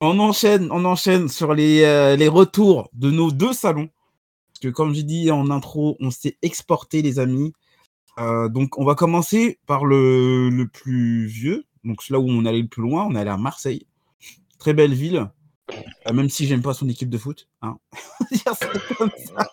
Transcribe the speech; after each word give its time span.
On 0.00 0.18
enchaîne, 0.18 0.68
on 0.70 0.84
enchaîne 0.84 1.28
sur 1.28 1.54
les, 1.54 1.82
euh, 1.82 2.16
les 2.16 2.28
retours 2.28 2.90
de 2.92 3.10
nos 3.10 3.30
deux 3.30 3.52
salons. 3.54 3.88
Parce 4.48 4.60
que 4.60 4.68
comme 4.68 4.94
j'ai 4.94 5.02
dit 5.02 5.30
en 5.30 5.50
intro, 5.50 5.96
on 6.00 6.10
s'est 6.10 6.36
exporté 6.42 7.02
les 7.02 7.18
amis. 7.18 7.52
Euh, 8.18 8.48
donc 8.48 8.78
on 8.78 8.84
va 8.84 8.94
commencer 8.94 9.58
par 9.66 9.84
le, 9.84 10.50
le 10.50 10.68
plus 10.68 11.26
vieux. 11.26 11.64
Donc 11.84 12.08
là 12.10 12.18
où 12.18 12.28
on 12.28 12.44
allait 12.44 12.62
le 12.62 12.68
plus 12.68 12.82
loin, 12.82 13.06
on 13.08 13.14
est 13.14 13.20
allé 13.20 13.30
à 13.30 13.36
Marseille. 13.38 13.86
Très 14.58 14.74
belle 14.74 14.94
ville. 14.94 15.28
Euh, 16.08 16.12
même 16.12 16.28
si 16.28 16.46
j'aime 16.46 16.62
pas 16.62 16.74
son 16.74 16.88
équipe 16.88 17.10
de 17.10 17.18
foot. 17.18 17.48
Hein. 17.62 17.76
Ça 18.32 18.52
comme 18.96 19.10
ça. 19.16 19.48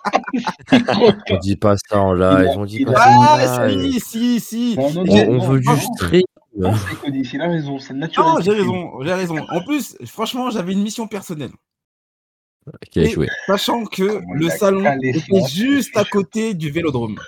On 1.29 1.37
dit 1.39 1.55
pas 1.55 1.75
ça 1.77 1.99
en 1.99 2.13
live. 2.13 2.49
On 2.55 2.65
dit 2.65 2.85
pas 2.85 2.93
ça 2.93 3.03
Ah, 3.05 3.63
en 3.63 3.65
live. 3.67 4.03
si, 4.03 4.39
si, 4.39 4.75
On, 4.77 4.89
veut 4.93 5.61
juste 5.61 5.99
rire. 6.01 6.23
Non, 6.55 6.73
c'est 6.75 6.99
Cody, 6.99 7.21
il 7.33 7.41
a 7.41 7.47
raison, 7.47 7.79
c'est 7.79 7.93
naturel. 7.93 8.29
Non, 8.33 8.41
j'ai 8.41 8.51
raison, 8.51 9.01
j'ai 9.03 9.13
raison. 9.13 9.37
En 9.49 9.61
plus, 9.63 9.97
franchement, 10.05 10.49
j'avais 10.51 10.73
une 10.73 10.83
mission 10.83 11.07
personnelle. 11.07 11.51
Qui 12.91 12.99
a 12.99 13.03
échoué. 13.03 13.27
Sachant 13.47 13.85
que 13.85 14.19
Comment 14.19 14.33
le 14.35 14.49
salon 14.49 14.99
était 15.01 15.45
juste 15.49 15.97
à 15.97 16.05
côté 16.05 16.53
du 16.53 16.69
vélodrome. 16.69 17.19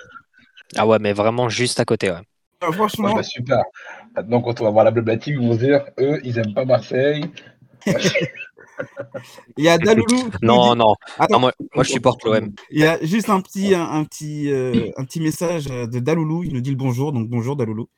Ah 0.76 0.86
ouais, 0.86 0.98
mais 0.98 1.12
vraiment 1.12 1.48
juste 1.48 1.78
à 1.80 1.84
côté, 1.84 2.10
ouais. 2.10 2.20
Ouais, 2.62 2.72
franchement, 2.72 3.14
bah, 3.14 3.22
super. 3.22 3.62
Maintenant, 4.14 4.40
quand 4.40 4.60
on 4.60 4.64
va 4.64 4.70
voir 4.70 4.84
la 4.84 4.90
Blabla 4.90 5.16
Team, 5.18 5.34
ils 5.42 5.46
vont 5.46 5.52
se 5.54 5.58
dire, 5.58 5.84
eux, 5.98 6.20
ils 6.24 6.38
aiment 6.38 6.54
pas 6.54 6.64
Marseille. 6.64 7.24
il 9.56 9.64
y 9.64 9.68
a 9.68 9.78
Daloulou. 9.78 10.30
Non, 10.42 10.72
dit- 10.72 10.78
non. 10.78 10.94
Attends, 11.18 11.36
Ah, 11.36 11.38
moi, 11.38 11.52
moi, 11.74 11.84
je 11.84 11.90
supporte 11.92 12.24
l'OM. 12.24 12.50
il 12.70 12.80
y 12.80 12.86
a 12.86 12.98
juste 13.04 13.28
un 13.30 13.40
petit, 13.40 13.74
un, 13.74 13.84
un 13.84 14.04
petit, 14.04 14.50
euh, 14.50 14.90
un 14.96 15.04
petit 15.04 15.20
message 15.20 15.66
de 15.66 15.98
Daloulou. 15.98 16.44
Il 16.44 16.52
nous 16.54 16.60
dit 16.60 16.70
le 16.70 16.76
bonjour. 16.76 17.12
Donc 17.12 17.28
bonjour 17.28 17.56
Daloulou. 17.56 17.88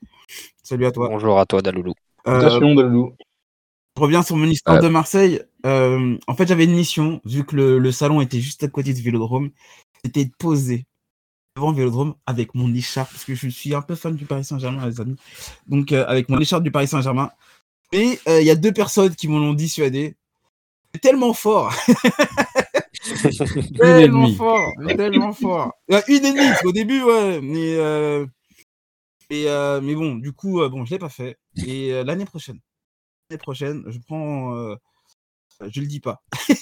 Salut 0.63 0.85
à 0.85 0.91
toi. 0.91 1.09
Bonjour 1.09 1.39
à 1.39 1.45
toi, 1.45 1.61
Daloulou. 1.61 1.93
Euh, 2.27 2.39
Attention, 2.39 2.75
Dalou. 2.75 3.15
je 3.97 4.01
reviens 4.01 4.23
sur 4.23 4.35
mon 4.35 4.45
histoire 4.47 4.77
Ouais. 4.77 4.83
de 4.83 4.87
Marseille. 4.89 5.41
Euh, 5.65 6.17
en 6.27 6.35
fait, 6.35 6.47
j'avais 6.47 6.65
une 6.65 6.75
mission, 6.75 7.21
vu 7.25 7.43
que 7.43 7.55
le, 7.55 7.79
le 7.79 7.91
salon 7.91 8.21
était 8.21 8.39
juste 8.39 8.63
à 8.63 8.67
côté 8.67 8.93
du 8.93 9.01
vélodrome. 9.01 9.49
C'était 10.03 10.25
de 10.25 10.31
poser 10.37 10.85
devant 11.55 11.71
le 11.71 11.77
vélodrome 11.77 12.15
avec 12.25 12.53
mon 12.55 12.73
écharpe, 12.73 13.11
parce 13.11 13.25
que 13.25 13.35
je 13.35 13.47
suis 13.49 13.73
un 13.73 13.81
peu 13.81 13.95
fan 13.95 14.15
du 14.15 14.25
Paris 14.25 14.43
Saint-Germain, 14.45 14.85
les 14.87 15.01
amis. 15.01 15.15
Donc, 15.67 15.91
euh, 15.91 16.05
avec 16.07 16.29
mon 16.29 16.39
écharpe 16.39 16.63
du 16.63 16.71
Paris 16.71 16.87
Saint-Germain. 16.87 17.31
Et 17.91 18.19
euh, 18.27 18.39
il 18.39 18.45
y 18.45 18.51
a 18.51 18.55
deux 18.55 18.71
personnes 18.71 19.15
qui 19.15 19.27
m'en 19.27 19.37
ont 19.39 19.53
dissuadé. 19.53 20.15
C'est 20.93 21.01
tellement 21.01 21.33
fort. 21.33 21.73
tellement 23.77 24.31
fort. 24.33 24.71
Tellement 24.87 25.33
fort. 25.33 25.73
Euh, 25.91 26.01
une 26.07 26.25
et 26.25 26.31
demie, 26.33 26.49
qu'au 26.61 26.71
début, 26.71 27.01
ouais. 27.03 27.41
Mais, 27.41 27.77
mais, 29.29 29.47
euh, 29.47 29.79
mais 29.81 29.95
bon, 29.95 30.15
du 30.15 30.33
coup, 30.33 30.61
euh, 30.61 30.69
bon, 30.69 30.85
je 30.85 30.91
l'ai 30.91 30.99
pas 30.99 31.09
fait. 31.09 31.37
Et 31.65 31.93
euh, 31.93 32.03
l'année 32.03 32.25
prochaine, 32.25 32.59
l'année 33.29 33.39
prochaine, 33.39 33.83
je 33.87 33.99
prends. 33.99 34.55
euh, 34.55 34.75
je 35.69 35.81
le 35.81 35.87
dis 35.87 35.99
pas. 35.99 36.21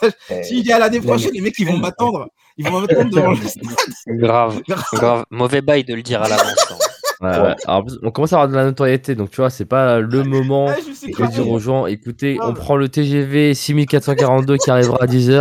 Que 0.00 0.42
si 0.42 0.58
je 0.58 0.62
dis 0.62 0.72
à 0.72 0.78
l'année 0.78 1.00
prochaine, 1.00 1.30
les 1.32 1.40
mecs, 1.40 1.54
ils 1.58 1.66
vont 1.66 1.76
m'attendre. 1.76 2.26
Ils 2.56 2.66
vont 2.66 2.80
m'attendre 2.80 3.10
devant 3.10 3.30
le 3.30 3.36
stade. 3.46 3.66
Grave, 4.06 4.62
grave. 4.92 5.24
Mauvais 5.30 5.60
bail 5.60 5.84
de 5.84 5.94
le 5.94 6.02
dire 6.02 6.22
à 6.22 6.28
l'avance. 6.28 6.66
hein. 6.70 6.76
Ouais, 7.20 7.28
ouais. 7.28 7.54
Alors, 7.66 7.80
en 7.80 7.84
plus, 7.84 7.98
on 8.02 8.10
commence 8.10 8.32
à 8.32 8.36
avoir 8.36 8.48
de 8.48 8.54
la 8.54 8.64
notoriété, 8.64 9.14
donc 9.14 9.30
tu 9.30 9.36
vois, 9.36 9.50
c'est 9.50 9.64
pas 9.66 10.00
le 10.00 10.24
moment 10.24 10.68
Ah, 10.70 10.74
de 10.80 11.26
dire 11.26 11.48
aux 11.48 11.58
gens 11.60 11.86
écoutez, 11.86 12.38
on 12.42 12.52
prend 12.54 12.74
le 12.76 12.88
TGV 12.88 13.54
6442 13.54 14.56
qui 14.56 14.70
arrivera 14.70 14.98
à 15.02 15.06
10h 15.06 15.40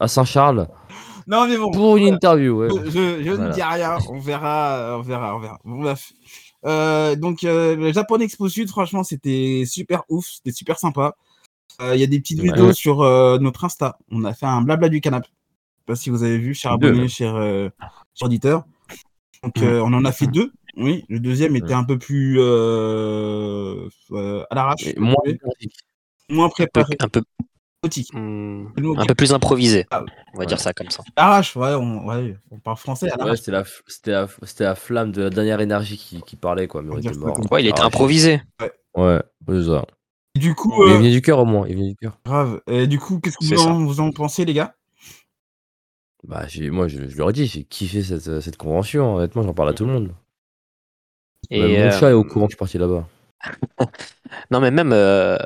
à 0.00 0.08
Saint-Charles 0.08 0.66
Non, 1.26 1.46
mais 1.48 1.56
bon. 1.56 1.70
pour 1.70 1.96
une 1.96 2.14
interview. 2.14 2.52
Ouais. 2.60 2.68
Je, 2.70 3.30
ne 3.36 3.52
dis 3.52 3.62
rien, 3.62 3.98
on 4.08 4.18
verra, 4.18 4.96
on 4.98 5.02
verra, 5.02 5.36
on 5.36 5.40
verra. 5.40 5.58
Bon, 5.64 5.80
bref. 5.82 6.12
Euh, 6.64 7.16
donc, 7.16 7.44
euh, 7.44 7.76
le 7.76 7.92
Japan 7.92 8.18
Expo 8.20 8.48
Sud, 8.48 8.68
franchement, 8.68 9.02
c'était 9.04 9.64
super 9.66 10.02
ouf, 10.08 10.26
c'était 10.26 10.52
super 10.52 10.78
sympa. 10.78 11.14
Euh, 11.80 11.94
Il 11.94 12.00
y 12.00 12.04
a 12.04 12.06
des 12.06 12.20
petites 12.20 12.40
Ouais. 12.40 12.46
vidéos 12.46 12.72
sur 12.72 13.02
euh, 13.02 13.38
notre 13.38 13.64
Insta. 13.64 13.98
On 14.10 14.24
a 14.24 14.34
fait 14.34 14.46
un 14.46 14.62
blabla 14.62 14.88
du 14.88 15.00
canap. 15.00 15.24
Je 15.24 15.28
sais 15.28 15.84
pas 15.86 15.96
si 15.96 16.10
vous 16.10 16.22
avez 16.22 16.38
vu, 16.38 16.54
cher 16.54 16.72
abonné, 16.72 17.08
cher, 17.08 17.34
euh, 17.36 17.68
cher 18.14 18.26
auditeur. 18.26 18.64
Donc, 19.42 19.58
euh, 19.58 19.80
on 19.80 19.92
en 19.92 20.04
a 20.04 20.12
fait 20.12 20.26
deux. 20.26 20.52
Oui, 20.76 21.04
le 21.08 21.20
deuxième 21.20 21.56
était 21.56 21.72
un 21.72 21.84
peu 21.84 21.98
plus 21.98 22.36
euh, 22.40 23.88
euh, 24.12 24.44
à 24.50 24.54
l'arrache, 24.54 24.94
moins 24.96 25.14
moins 26.28 26.46
Un 26.46 26.48
peu, 26.48 26.54
préparé. 26.66 26.96
un 27.00 27.08
peu, 27.08 27.22
Hmm, 28.12 28.66
un 28.96 29.06
peu 29.06 29.14
plus 29.14 29.32
improvisé. 29.32 29.86
Ah, 29.90 30.04
On 30.34 30.38
va 30.38 30.46
dire 30.46 30.60
ça 30.60 30.72
comme 30.72 30.90
ça. 30.90 31.02
À 31.16 31.22
l'arrache, 31.22 31.56
ouais, 31.56 31.74
on, 31.74 32.06
ouais, 32.06 32.36
on 32.50 32.58
parle 32.58 32.76
français 32.76 33.10
Ouais, 33.22 33.36
c'était 33.36 33.52
la, 33.52 33.58
la, 33.58 33.64
f- 33.64 34.28
c'était 34.42 34.64
la 34.64 34.74
flamme 34.74 35.12
de 35.12 35.22
la 35.22 35.30
dernière 35.30 35.60
énergie 35.60 35.96
qui, 35.96 36.20
qui 36.22 36.36
parlait, 36.36 36.68
quoi. 36.68 36.82
Mais 36.82 36.90
on 36.90 36.94
On 36.94 36.98
était 36.98 37.14
mort. 37.14 37.38
Ouais, 37.50 37.62
il 37.62 37.68
était 37.68 37.80
Ah, 37.80 37.86
improvisé. 37.86 38.40
Ouais, 38.96 39.20
c'est 39.48 39.64
ça. 39.64 39.84
Du 40.34 40.54
coup, 40.54 40.72
il 40.86 40.92
euh, 40.92 40.96
venait 40.98 41.10
du 41.10 41.22
cœur 41.22 41.38
au 41.38 41.44
moins. 41.46 41.66
Il 41.68 41.76
venait 41.76 41.88
du 41.90 41.96
cœur. 41.96 42.18
grave. 42.24 42.60
Et 42.66 42.86
du 42.86 42.98
coup, 42.98 43.20
qu'est-ce 43.20 43.38
que 43.38 43.44
vous 43.44 43.60
en, 43.60 43.84
vous 43.84 44.00
en 44.00 44.10
pensez, 44.10 44.44
les 44.44 44.52
gars? 44.54 44.74
Bah, 46.24 46.46
j'ai- 46.48 46.70
moi, 46.70 46.88
je, 46.88 47.08
je 47.08 47.16
leur 47.16 47.30
ai 47.30 47.32
dit, 47.32 47.46
j'ai 47.46 47.64
kiffé 47.64 48.02
cette, 48.02 48.40
cette 48.40 48.56
convention. 48.56 49.16
Honnêtement, 49.16 49.42
j'en 49.42 49.54
parle 49.54 49.70
à 49.70 49.74
tout 49.74 49.86
le 49.86 49.92
monde. 49.92 50.14
Et, 51.50 51.60
Même 51.60 51.70
mon 51.70 51.78
euh, 51.86 51.90
chat 51.90 52.10
est 52.10 52.14
au 52.14 52.24
courant 52.24 52.46
que 52.46 52.50
je 52.52 52.56
suis 52.56 52.58
parti 52.58 52.78
là-bas. 52.78 53.06
Non, 54.50 54.60
mais 54.60 54.70
même 54.70 54.92
euh, 54.92 55.36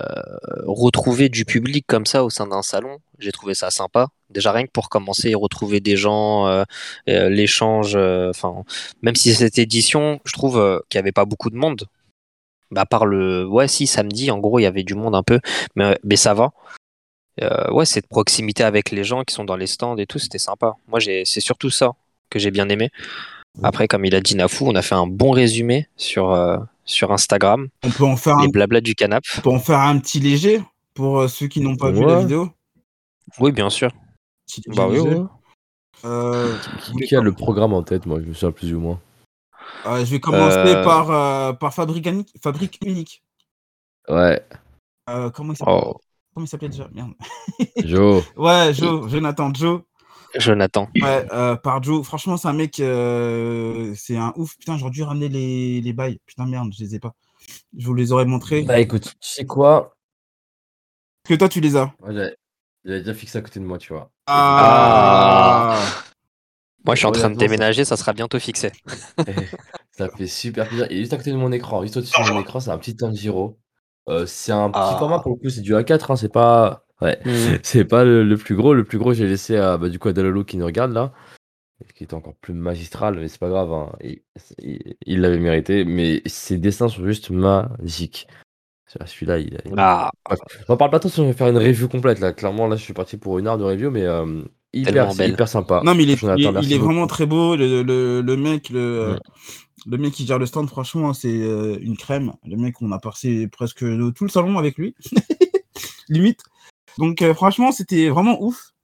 retrouver 0.66 1.28
du 1.28 1.44
public 1.44 1.84
comme 1.86 2.06
ça 2.06 2.24
au 2.24 2.30
sein 2.30 2.46
d'un 2.46 2.62
salon, 2.62 2.98
j'ai 3.18 3.32
trouvé 3.32 3.54
ça 3.54 3.70
sympa. 3.70 4.08
Déjà 4.30 4.52
rien 4.52 4.64
que 4.66 4.70
pour 4.70 4.88
commencer, 4.88 5.34
retrouver 5.34 5.80
des 5.80 5.96
gens, 5.96 6.46
euh, 6.46 6.64
euh, 7.08 7.28
l'échange. 7.28 7.96
Enfin, 7.96 8.64
même 9.02 9.16
si 9.16 9.34
cette 9.34 9.58
édition, 9.58 10.20
je 10.24 10.32
trouve 10.32 10.82
qu'il 10.88 10.98
n'y 10.98 11.02
avait 11.02 11.12
pas 11.12 11.24
beaucoup 11.24 11.50
de 11.50 11.56
monde. 11.56 11.86
Bah, 12.70 12.82
à 12.82 12.86
part 12.86 13.06
le, 13.06 13.46
ouais, 13.46 13.68
si 13.68 13.86
samedi, 13.86 14.30
en 14.30 14.38
gros, 14.38 14.58
il 14.58 14.62
y 14.62 14.66
avait 14.66 14.84
du 14.84 14.94
monde 14.94 15.14
un 15.16 15.24
peu, 15.24 15.40
mais, 15.74 15.98
mais 16.04 16.16
ça 16.16 16.34
va. 16.34 16.52
Ouais, 17.70 17.86
cette 17.86 18.06
proximité 18.06 18.64
avec 18.64 18.90
les 18.90 19.02
gens 19.02 19.24
qui 19.24 19.34
sont 19.34 19.44
dans 19.44 19.56
les 19.56 19.66
stands 19.66 19.96
et 19.96 20.06
tout, 20.06 20.18
c'était 20.18 20.38
sympa. 20.38 20.74
Moi, 20.88 21.00
j'ai, 21.00 21.24
c'est 21.24 21.40
surtout 21.40 21.70
ça 21.70 21.92
que 22.28 22.38
j'ai 22.38 22.50
bien 22.50 22.68
aimé. 22.68 22.90
Après, 23.62 23.88
comme 23.88 24.04
il 24.04 24.14
a 24.14 24.20
dit 24.20 24.36
Nafou, 24.36 24.66
on 24.68 24.74
a 24.74 24.82
fait 24.82 24.94
un 24.94 25.06
bon 25.06 25.30
résumé 25.30 25.88
sur, 25.96 26.32
sur 26.90 27.12
Instagram, 27.12 27.68
On 27.84 27.90
peut 27.90 28.04
en 28.04 28.16
faire 28.16 28.36
un, 28.36 28.42
les 28.42 28.48
blabla 28.48 28.80
du 28.80 28.94
canap. 28.94 29.22
on 29.38 29.40
peut 29.40 29.50
en 29.50 29.58
faire 29.60 29.80
un 29.80 29.98
petit 29.98 30.20
léger 30.20 30.62
pour 30.94 31.20
euh, 31.20 31.28
ceux 31.28 31.46
qui 31.48 31.60
n'ont 31.60 31.76
pas 31.76 31.90
vu 31.90 32.04
la 32.04 32.20
vidéo. 32.20 32.50
Oui, 33.38 33.52
bien 33.52 33.70
sûr. 33.70 33.90
Petit 34.46 34.62
Bah 34.68 34.86
oui, 34.88 34.96
léger. 34.96 35.08
ouais. 35.16 35.24
Euh, 36.04 36.56
Qui, 37.06 37.14
a 37.14 37.20
le 37.20 37.32
programme 37.32 37.72
en 37.74 37.82
tête, 37.82 38.06
moi, 38.06 38.20
je 38.20 38.26
me 38.26 38.32
souviens 38.32 38.52
plus 38.52 38.74
ou 38.74 38.80
moins. 38.80 39.00
euh, 39.86 40.04
je 40.04 40.10
vais 40.10 40.20
commencer 40.20 40.56
Euh, 40.56 40.82
par, 40.84 41.10
euh, 41.10 41.52
par 41.52 41.72
Fabrique, 41.74 42.06
Unique- 42.06 42.34
Fabrique 42.42 42.78
Unique. 42.84 43.22
Ouais, 44.08 44.42
Euh, 45.08 45.30
comment 45.30 45.52
il 45.52 45.56
s'appelle? 45.56 45.74
Oh, 45.76 45.96
Comment 46.34 46.46
il 46.46 46.48
s'appelait 46.48 46.68
déjà? 46.70 46.88
Merde. 46.92 47.12
Joe. 47.84 48.24
Ouais, 48.36 48.72
Joe, 48.74 49.10
Jonathan 49.10 49.52
Joe. 49.52 49.82
Jonathan. 50.36 50.88
Ouais, 51.00 51.26
euh, 51.32 51.56
par 51.56 51.82
Joe. 51.82 52.04
Franchement, 52.06 52.36
c'est 52.36 52.48
un 52.48 52.52
mec, 52.52 52.78
euh, 52.80 53.92
c'est 53.96 54.16
un 54.16 54.32
ouf. 54.36 54.56
Putain, 54.58 54.76
j'aurais 54.76 54.90
dû 54.92 55.02
ramener 55.02 55.28
les, 55.28 55.80
les 55.80 55.92
bails. 55.92 56.18
Putain, 56.26 56.46
merde, 56.46 56.70
je 56.76 56.82
les 56.84 56.94
ai 56.94 56.98
pas. 57.00 57.12
Je 57.76 57.86
vous 57.86 57.94
les 57.94 58.12
aurais 58.12 58.24
montrés. 58.26 58.62
Bah 58.62 58.78
écoute, 58.78 59.14
tu 59.20 59.28
sais 59.28 59.44
quoi? 59.46 59.96
Que 61.24 61.34
toi, 61.34 61.48
tu 61.48 61.60
les 61.60 61.76
as. 61.76 61.92
J'avais 62.06 62.36
j'avais 62.84 62.98
déjà 63.00 63.14
fixé 63.14 63.38
à 63.38 63.42
côté 63.42 63.60
de 63.60 63.64
moi, 63.64 63.78
tu 63.78 63.92
vois. 63.92 64.10
Ah, 64.26 65.76
Moi, 66.86 66.94
je 66.94 67.00
suis 67.00 67.06
en 67.06 67.12
train 67.12 67.28
de 67.28 67.34
ça- 67.34 67.38
déménager, 67.38 67.84
ça 67.84 67.96
sera 67.96 68.12
bientôt 68.12 68.38
fixé. 68.38 68.72
Ça 69.92 70.08
fait 70.16 70.26
super 70.28 70.66
plaisir. 70.66 70.86
Il 70.90 70.96
est 70.96 71.00
juste 71.00 71.12
à 71.12 71.18
côté 71.18 71.30
de 71.30 71.36
mon 71.36 71.52
écran. 71.52 71.82
Juste 71.82 71.98
au-dessus 71.98 72.22
de 72.24 72.30
mon 72.32 72.40
écran, 72.40 72.58
c'est 72.58 72.70
un 72.70 72.78
petit 72.78 72.96
Tanjiro. 72.96 73.58
Euh, 74.08 74.24
c'est 74.24 74.50
un 74.52 74.70
petit 74.70 74.80
Ah. 74.82 74.96
format 74.98 75.18
pour 75.18 75.32
le 75.32 75.36
coup, 75.36 75.50
c'est 75.50 75.60
du 75.60 75.74
A4, 75.74 76.10
hein, 76.12 76.16
c'est 76.16 76.32
pas. 76.32 76.86
Ouais. 77.02 77.18
Mhm. 77.24 77.58
C'est 77.62 77.84
pas 77.84 78.04
le, 78.04 78.24
le 78.24 78.36
plus 78.36 78.54
gros. 78.56 78.74
Le 78.74 78.84
plus 78.84 78.98
gros, 78.98 79.12
j'ai 79.14 79.26
laissé 79.26 79.56
à, 79.56 79.76
bah, 79.78 79.88
du 79.88 79.98
coup, 79.98 80.08
à 80.08 80.12
Dalolo 80.12 80.44
qui 80.44 80.56
nous 80.56 80.66
regarde 80.66 80.92
là. 80.92 81.12
Qui 81.94 82.04
est 82.04 82.12
encore 82.12 82.34
plus 82.42 82.52
magistral, 82.52 83.16
mais 83.18 83.28
c'est 83.28 83.38
pas 83.40 83.48
grave. 83.48 83.72
hein. 83.72 83.90
Il- 84.60 85.20
l'avait 85.20 85.38
mérité. 85.38 85.84
Mais 85.86 86.20
ses 86.26 86.58
dessins 86.58 86.88
sont 86.88 87.04
juste 87.06 87.30
magiques. 87.30 88.26
Celui-là, 89.06 89.38
il, 89.38 89.58
il- 89.64 89.74
Ah, 89.78 90.10
On 90.68 90.76
parle 90.76 90.90
pas 90.90 90.98
trop 90.98 91.08
si 91.08 91.20
on 91.20 91.26
va 91.28 91.32
faire 91.32 91.48
une 91.48 91.56
review 91.56 91.88
complète 91.88 92.18
là. 92.20 92.32
Clairement, 92.32 92.66
là, 92.66 92.76
je 92.76 92.82
suis 92.82 92.92
parti 92.92 93.16
pour 93.16 93.38
une 93.38 93.46
heure 93.46 93.56
de 93.56 93.64
review, 93.64 93.90
mais 93.90 94.02
euh, 94.02 94.42
hyper, 94.74 95.10
hyper 95.26 95.48
sympa. 95.48 95.80
Non, 95.84 95.94
mais 95.94 96.02
il 96.02 96.10
est, 96.10 96.20
il 96.20 96.58
il 96.62 96.72
est 96.74 96.78
vraiment 96.78 97.06
très 97.06 97.24
beau. 97.24 97.56
Le, 97.56 97.82
le, 97.82 98.20
le 98.20 98.36
mec, 98.36 98.68
le, 98.68 99.12
Ouais. 99.12 99.18
le 99.86 99.96
mec 99.96 100.12
qui 100.12 100.26
gère 100.26 100.38
le 100.38 100.44
stand, 100.46 100.68
franchement, 100.68 101.14
c'est 101.14 101.28
euh, 101.40 101.78
une 101.80 101.96
crème. 101.96 102.32
Le 102.44 102.56
mec, 102.56 102.82
on 102.82 102.90
a 102.92 102.98
passé 102.98 103.46
presque 103.48 103.78
tout 103.78 104.24
le 104.24 104.28
salon 104.28 104.58
avec 104.58 104.76
lui. 104.76 104.94
Limite. 106.10 106.40
Donc, 107.00 107.22
euh, 107.22 107.32
franchement, 107.32 107.72
c'était 107.72 108.10
vraiment 108.10 108.42
ouf. 108.42 108.74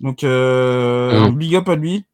Donc, 0.00 0.24
euh, 0.24 1.30
big 1.32 1.54
up 1.54 1.68
à 1.68 1.76
lui. 1.76 2.06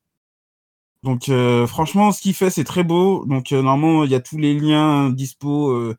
Donc, 1.05 1.29
euh, 1.29 1.65
franchement, 1.69 2.11
ce 2.11 2.21
qu'il 2.21 2.35
fait, 2.35 2.51
c'est 2.51 2.65
très 2.65 2.83
beau. 2.83 3.25
Donc, 3.27 3.53
normalement, 3.53 4.03
il 4.03 4.11
y 4.11 4.17
a 4.17 4.21
tous 4.21 4.37
les 4.37 4.59
liens 4.59 5.11
dispo, 5.11 5.95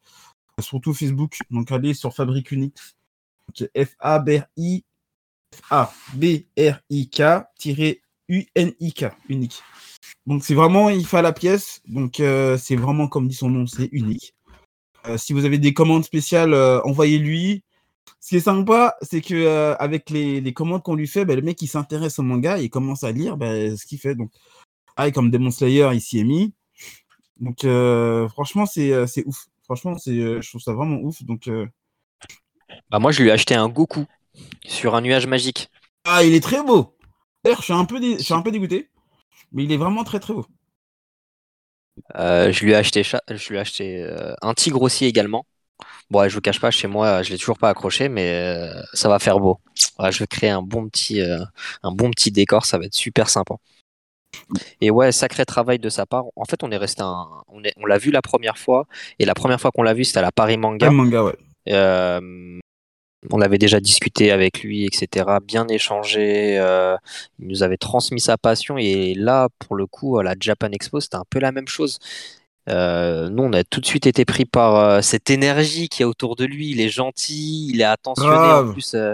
surtout 0.60 0.94
Facebook. 0.94 1.38
Donc, 1.52 1.72
allez 1.72 1.94
sur 1.94 2.14
Fabrique 2.14 2.52
Unique. 2.52 2.76
Donc, 3.48 3.70
F-A-B-R-I 3.78 4.84
A-B-R-I-K-U-N-I-K, 5.70 6.72
unique. 9.30 9.64
Donc 10.26 10.44
c'est 10.44 10.54
vraiment, 10.54 10.90
il 10.90 11.06
fait 11.08 11.20
à 11.20 11.22
la 11.22 11.32
pièce, 11.32 11.82
donc 11.88 12.16
c'est 12.18 12.76
vraiment 12.76 13.08
comme 13.08 13.30
dit 13.30 13.36
son 13.36 13.50
nom, 13.50 13.66
c'est 13.68 13.88
unique. 13.94 14.34
Si 15.16 15.32
vous 15.32 15.46
avez 15.46 15.60
des 15.60 15.74
commandes 15.74 16.04
spéciales, 16.04 16.54
envoyez-lui. 16.84 17.64
Ce 18.20 18.30
qui 18.30 18.36
est 18.38 18.40
sympa, 18.42 18.96
c'est 19.02 19.22
que 19.22 19.34
euh, 19.36 19.76
avec 19.78 20.10
les, 20.10 20.42
les 20.42 20.54
commandes 20.54 20.84
qu'on 20.84 20.96
lui 20.96 21.08
fait, 21.08 21.26
bah, 21.26 21.36
le 21.36 21.42
mec 21.42 21.62
il 21.62 21.68
s'intéresse 21.68 22.20
au 22.20 22.24
manga, 22.24 22.58
il 22.60 22.70
commence 22.70 23.04
à 23.04 23.12
lire 23.12 23.38
bah, 23.38 23.48
ce 23.78 23.86
qu'il 23.86 24.00
fait. 24.00 24.16
Donc, 24.16 24.32
ah, 24.98 25.08
et 25.08 25.12
comme 25.14 25.32
Demon 25.32 25.52
Slayer 25.52 25.90
ici 25.96 26.20
est 26.20 26.24
mis. 26.26 26.54
Donc, 27.40 27.66
euh, 27.66 28.28
franchement, 28.30 28.66
c'est 28.66 28.94
euh, 28.94 29.08
c'est 29.08 29.26
ouf. 29.28 29.48
Franchement, 29.64 29.98
c'est 29.98 30.16
je 30.42 30.50
trouve 30.50 30.62
ça 30.62 30.74
vraiment 30.74 30.98
ouf. 31.02 31.24
Donc, 31.24 31.48
euh, 31.48 31.68
Bah, 32.90 33.00
moi, 33.00 33.12
je 33.12 33.22
lui 33.22 33.30
ai 33.30 33.32
acheté 33.32 33.54
un 33.56 33.70
Goku 33.70 34.06
sur 34.68 34.96
un 34.96 35.02
nuage 35.02 35.28
magique. 35.28 35.70
ah, 36.04 36.24
il 36.24 36.34
est 36.34 36.40
très 36.44 36.64
beau. 36.64 36.96
D'ailleurs, 37.44 37.60
je 37.60 37.66
suis 37.66 37.74
un 37.74 37.86
peu, 37.86 38.00
dé- 38.00 38.18
je 38.18 38.24
suis 38.24 38.34
un 38.34 38.42
peu 38.42 38.52
dégoûté, 38.52 38.90
mais 39.52 39.64
il 39.66 39.72
est 39.74 39.78
vraiment 39.78 40.04
très 40.04 40.20
très 40.20 40.34
beau. 40.34 40.46
Je 42.16 42.64
lui 42.66 42.72
ai 42.72 42.76
acheté, 42.76 43.04
cha- 43.04 43.22
je 43.30 43.50
lui 43.50 43.58
ai 43.58 43.60
acheté 43.60 44.08
un 44.42 44.54
tigre 44.54 44.82
aussi 44.82 45.06
également. 45.06 45.46
Bon, 46.10 46.20
ouais, 46.20 46.30
je 46.30 46.36
vous 46.36 46.42
cache 46.42 46.60
pas, 46.60 46.72
chez 46.72 46.88
moi, 46.88 47.24
je 47.24 47.32
l'ai 47.32 47.38
toujours 47.38 47.58
pas 47.58 47.70
accroché, 47.70 48.10
mais 48.10 48.32
euh, 48.34 48.82
ça 48.94 49.10
va 49.10 49.20
faire 49.20 49.40
beau. 49.40 49.60
Ouais, 50.00 50.12
je 50.12 50.20
vais 50.20 50.28
créer 50.28 50.50
un 50.50 50.62
bon 50.62 50.88
petit, 50.88 51.22
euh, 51.22 51.40
un 51.84 51.92
bon 51.92 52.12
petit 52.12 52.32
décor, 52.32 52.66
ça 52.66 52.78
va 52.78 52.86
être 52.86 52.94
super 52.94 53.30
sympa. 53.30 53.56
Et 54.82 54.92
ouais, 54.92 55.12
sacré 55.12 55.46
travail 55.46 55.80
de 55.80 55.90
sa 55.90 56.06
part. 56.06 56.26
En 56.36 56.46
fait, 56.46 56.64
on 56.64 56.72
est 56.72 56.78
resté 56.78 57.02
un, 57.02 57.26
on 57.48 57.64
est, 57.64 57.74
on 57.78 57.86
l'a 57.86 57.98
vu 57.98 58.12
la 58.12 58.22
première 58.22 58.58
fois, 58.58 58.86
et 59.20 59.26
la 59.26 59.34
première 59.34 59.60
fois 59.60 59.72
qu'on 59.72 59.84
l'a 59.84 59.94
vu, 59.94 60.04
c'était 60.04 60.20
à 60.20 60.24
la 60.24 60.32
Paris 60.32 60.58
Manga. 60.58 60.88
Un 60.88 60.92
manga, 60.92 61.24
ouais. 61.24 61.36
Euh, 61.70 62.60
on 63.32 63.42
avait 63.42 63.58
déjà 63.58 63.80
discuté 63.80 64.32
avec 64.32 64.62
lui, 64.62 64.86
etc. 64.86 65.40
Bien 65.44 65.68
échangé. 65.68 66.60
euh, 66.60 66.96
il 67.40 67.48
nous 67.48 67.64
avait 67.64 67.78
transmis 67.78 68.20
sa 68.20 68.38
passion. 68.38 68.78
Et 68.78 69.16
là, 69.16 69.50
pour 69.60 69.76
le 69.76 69.88
coup, 69.88 70.20
à 70.20 70.24
la 70.24 70.36
Japan 70.40 70.70
Expo, 70.72 71.00
c'était 71.00 71.16
un 71.16 71.26
peu 71.30 71.40
la 71.40 71.52
même 71.52 71.68
chose. 71.68 72.00
Euh, 72.68 73.30
nous, 73.30 73.44
on 73.44 73.54
a 73.54 73.64
tout 73.64 73.80
de 73.80 73.86
suite 73.86 74.08
été 74.08 74.26
pris 74.26 74.46
par 74.46 74.76
euh, 74.76 75.02
cette 75.02 75.30
énergie 75.30 75.88
qui 75.88 76.02
est 76.02 76.06
autour 76.06 76.36
de 76.36 76.46
lui. 76.46 76.72
Il 76.72 76.82
est 76.82 76.90
gentil, 76.90 77.70
il 77.70 77.82
est 77.82 77.86
attentionné. 77.86 78.30
Grave. 78.32 78.70
En 78.70 78.74
plus, 78.74 78.94
euh, 78.96 79.14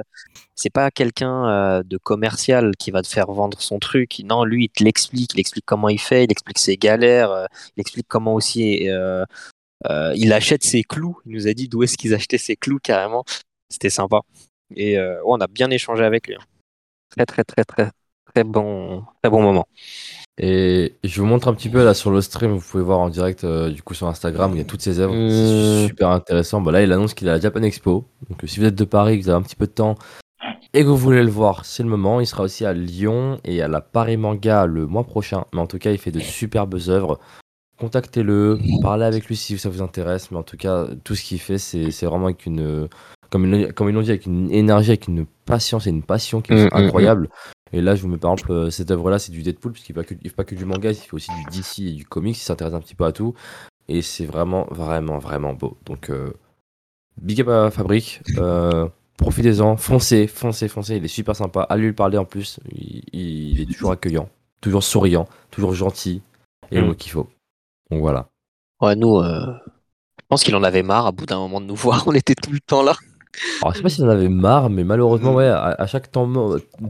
c'est 0.56 0.70
pas 0.70 0.90
quelqu'un 0.92 1.50
euh, 1.50 1.84
de 1.84 1.98
commercial 1.98 2.72
qui 2.78 2.92
va 2.92 3.02
te 3.02 3.08
faire 3.08 3.28
vendre 3.32 3.60
son 3.62 3.80
truc. 3.80 4.22
Non, 4.24 4.46
lui, 4.46 4.66
il 4.66 4.70
te 4.70 4.84
l'explique. 4.84 5.34
Il 5.34 5.40
explique 5.40 5.66
comment 5.66 5.90
il 5.90 6.00
fait. 6.00 6.24
Il 6.24 6.32
explique 6.32 6.60
ses 6.60 6.78
galères. 6.78 7.48
il 7.76 7.82
explique 7.82 8.08
comment 8.08 8.36
aussi 8.36 8.88
il 10.16 10.34
achète 10.34 10.64
ses 10.64 10.84
clous. 10.84 11.18
Il 11.26 11.34
nous 11.34 11.48
a 11.48 11.54
dit 11.54 11.68
d'où 11.68 11.84
est-ce 11.84 11.98
qu'ils 11.98 12.14
achetaient 12.14 12.38
ses 12.38 12.56
clous 12.56 12.80
carrément. 12.80 13.26
C'était 13.70 13.90
sympa. 13.90 14.22
Et 14.76 14.98
ouais, 14.98 15.20
on 15.26 15.40
a 15.42 15.48
bien 15.48 15.70
échangé 15.72 16.04
avec 16.04 16.28
lui. 16.28 16.36
hein. 16.36 16.44
Très 17.10 17.26
très 17.26 17.44
très 17.44 17.66
très 17.66 17.90
très 18.34 18.44
bon 18.46 19.04
très 19.22 19.30
bon 19.30 19.42
moment. 19.42 19.68
Et 20.38 20.96
je 21.04 21.20
vous 21.22 21.28
montre 21.28 21.48
un 21.50 21.54
petit 21.54 21.70
peu 21.70 21.84
là 21.84 21.94
sur 21.94 22.10
le 22.10 22.22
stream, 22.22 22.52
vous 22.52 22.62
pouvez 22.68 22.84
voir 22.84 23.00
en 23.00 23.10
direct 23.10 23.44
euh, 23.44 23.70
du 23.70 23.84
coup 23.84 23.94
sur 23.94 24.08
Instagram, 24.08 24.52
il 24.54 24.58
y 24.58 24.62
a 24.62 24.64
toutes 24.66 24.82
ses 24.82 25.00
œuvres, 25.00 25.14
Euh. 25.14 25.82
c'est 25.84 25.88
super 25.90 26.10
intéressant. 26.10 26.62
Bah 26.62 26.72
là, 26.72 26.82
il 26.82 26.92
annonce 26.92 27.14
qu'il 27.14 27.28
est 27.28 27.32
à 27.32 27.34
la 27.36 27.40
Japan 27.40 27.62
Expo. 27.64 28.06
Donc 28.30 28.44
euh, 28.44 28.48
si 28.48 28.60
vous 28.60 28.66
êtes 28.66 28.76
de 28.76 28.86
Paris, 28.86 29.20
que 29.20 29.24
vous 29.24 29.30
avez 29.30 29.38
un 29.38 29.42
petit 29.44 29.56
peu 29.58 29.68
de 29.68 29.72
temps 29.72 29.96
et 30.74 30.82
que 30.84 30.88
vous 30.88 30.98
voulez 30.98 31.22
le 31.24 31.30
voir, 31.30 31.66
c'est 31.66 31.84
le 31.84 31.90
moment. 31.90 32.22
Il 32.22 32.26
sera 32.28 32.44
aussi 32.44 32.66
à 32.66 32.74
Lyon 32.74 33.40
et 33.44 33.62
à 33.62 33.68
la 33.68 33.82
Paris 33.82 34.16
Manga 34.18 34.66
le 34.66 34.88
mois 34.88 35.04
prochain. 35.04 35.44
Mais 35.54 35.60
en 35.60 35.68
tout 35.68 35.78
cas, 35.80 35.92
il 35.92 35.98
fait 35.98 36.12
de 36.12 36.22
superbes 36.22 36.78
œuvres. 36.88 37.20
Contactez-le, 37.78 38.60
parlez 38.82 39.06
avec 39.06 39.26
lui 39.26 39.36
si 39.36 39.58
ça 39.58 39.70
vous 39.70 39.82
intéresse. 39.82 40.32
Mais 40.32 40.38
en 40.38 40.44
tout 40.44 40.58
cas, 40.58 40.88
tout 41.04 41.14
ce 41.16 41.24
qu'il 41.24 41.40
fait, 41.40 41.58
c'est 41.58 42.06
vraiment 42.06 42.26
avec 42.26 42.46
une, 42.46 42.88
comme 43.30 43.46
ils 43.46 43.94
l'ont- 43.94 44.02
dit, 44.02 44.10
avec 44.12 44.26
une 44.28 44.50
énergie, 44.52 44.92
avec 44.92 45.08
une 45.08 45.26
patience 45.46 45.88
et 45.88 45.90
une 45.90 46.04
passion 46.04 46.42
qui 46.42 46.54
Mm, 46.54 46.70
sont 46.70 46.78
mm, 46.78 46.86
mm. 46.86 47.28
Et 47.74 47.82
là, 47.82 47.96
je 47.96 48.02
vous 48.02 48.08
mets 48.10 48.18
par 48.18 48.34
exemple, 48.34 48.52
euh, 48.52 48.70
cette 48.70 48.92
œuvre-là, 48.92 49.18
c'est 49.20 49.32
du 49.32 49.44
Deadpool, 49.44 49.72
puisqu'il 49.72 49.96
ne 49.96 50.02
fait, 50.02 50.08
pas 50.08 50.16
que- 50.16 50.20
il 50.24 50.30
fait 50.30 50.36
pas 50.36 50.44
que 50.44 50.56
du 50.56 50.66
manga, 50.66 50.92
il 50.92 50.96
fait 50.96 51.14
aussi 51.14 51.32
du 51.32 51.46
DC 51.46 51.80
et 51.88 51.92
du 51.94 52.06
comics, 52.06 52.36
il 52.38 52.40
s'intéresse 52.42 52.74
un 52.74 52.82
petit 52.82 52.96
peu 52.96 53.06
à 53.06 53.12
tout. 53.12 53.34
Et 53.88 54.02
c'est 54.02 54.26
vraiment, 54.26 54.68
vraiment, 54.72 55.18
vraiment 55.20 55.54
beau. 55.54 55.78
Donc, 55.86 56.10
euh, 56.10 56.34
big 57.22 57.42
up 57.42 57.48
à 57.50 57.72
Fabrique, 57.72 58.22
euh, 58.38 58.88
profitez-en, 59.18 59.78
foncez, 59.78 60.28
foncez, 60.28 60.68
foncez, 60.68 60.98
il 60.98 61.06
est 61.06 61.10
super 61.10 61.36
sympa. 61.36 61.62
Allez 61.64 61.84
lui 61.84 61.94
parler 61.94 62.18
en 62.18 62.26
plus, 62.26 62.60
il, 62.72 63.04
il 63.14 63.62
est 63.62 63.72
toujours 63.72 63.92
accueillant, 63.92 64.30
toujours 64.62 64.84
souriant, 64.84 65.28
toujours 65.50 65.74
gentil, 65.74 66.22
et 66.72 66.76
le 66.78 66.84
Mm. 66.84 66.88
mot 66.88 66.96
qu'il 66.96 67.12
faut. 67.12 67.30
Donc 67.90 68.02
voilà. 68.02 68.28
Ouais, 68.82 68.96
nous, 68.96 69.18
euh, 69.18 69.46
je 70.20 70.26
pense 70.28 70.44
qu'il 70.44 70.56
en 70.56 70.64
avait 70.64 70.84
marre 70.84 71.06
à 71.08 71.12
bout 71.12 71.26
d'un 71.26 71.38
moment 71.40 71.62
de 71.62 71.66
nous 71.66 71.76
voir. 72.04 72.08
On 72.08 72.14
était 72.14 72.36
tout 72.36 72.52
le 72.52 72.60
temps 72.60 72.84
là. 72.84 72.96
Alors, 73.62 73.72
je 73.74 73.78
sais 73.78 73.84
pas 73.84 73.90
si 73.90 74.02
on 74.02 74.06
en 74.06 74.10
avait 74.10 74.28
marre, 74.30 74.70
mais 74.70 74.84
malheureusement, 74.84 75.34
ouais, 75.34 75.48
à, 75.48 75.76
à 75.78 75.88
chaque 75.88 76.12
temps 76.12 76.30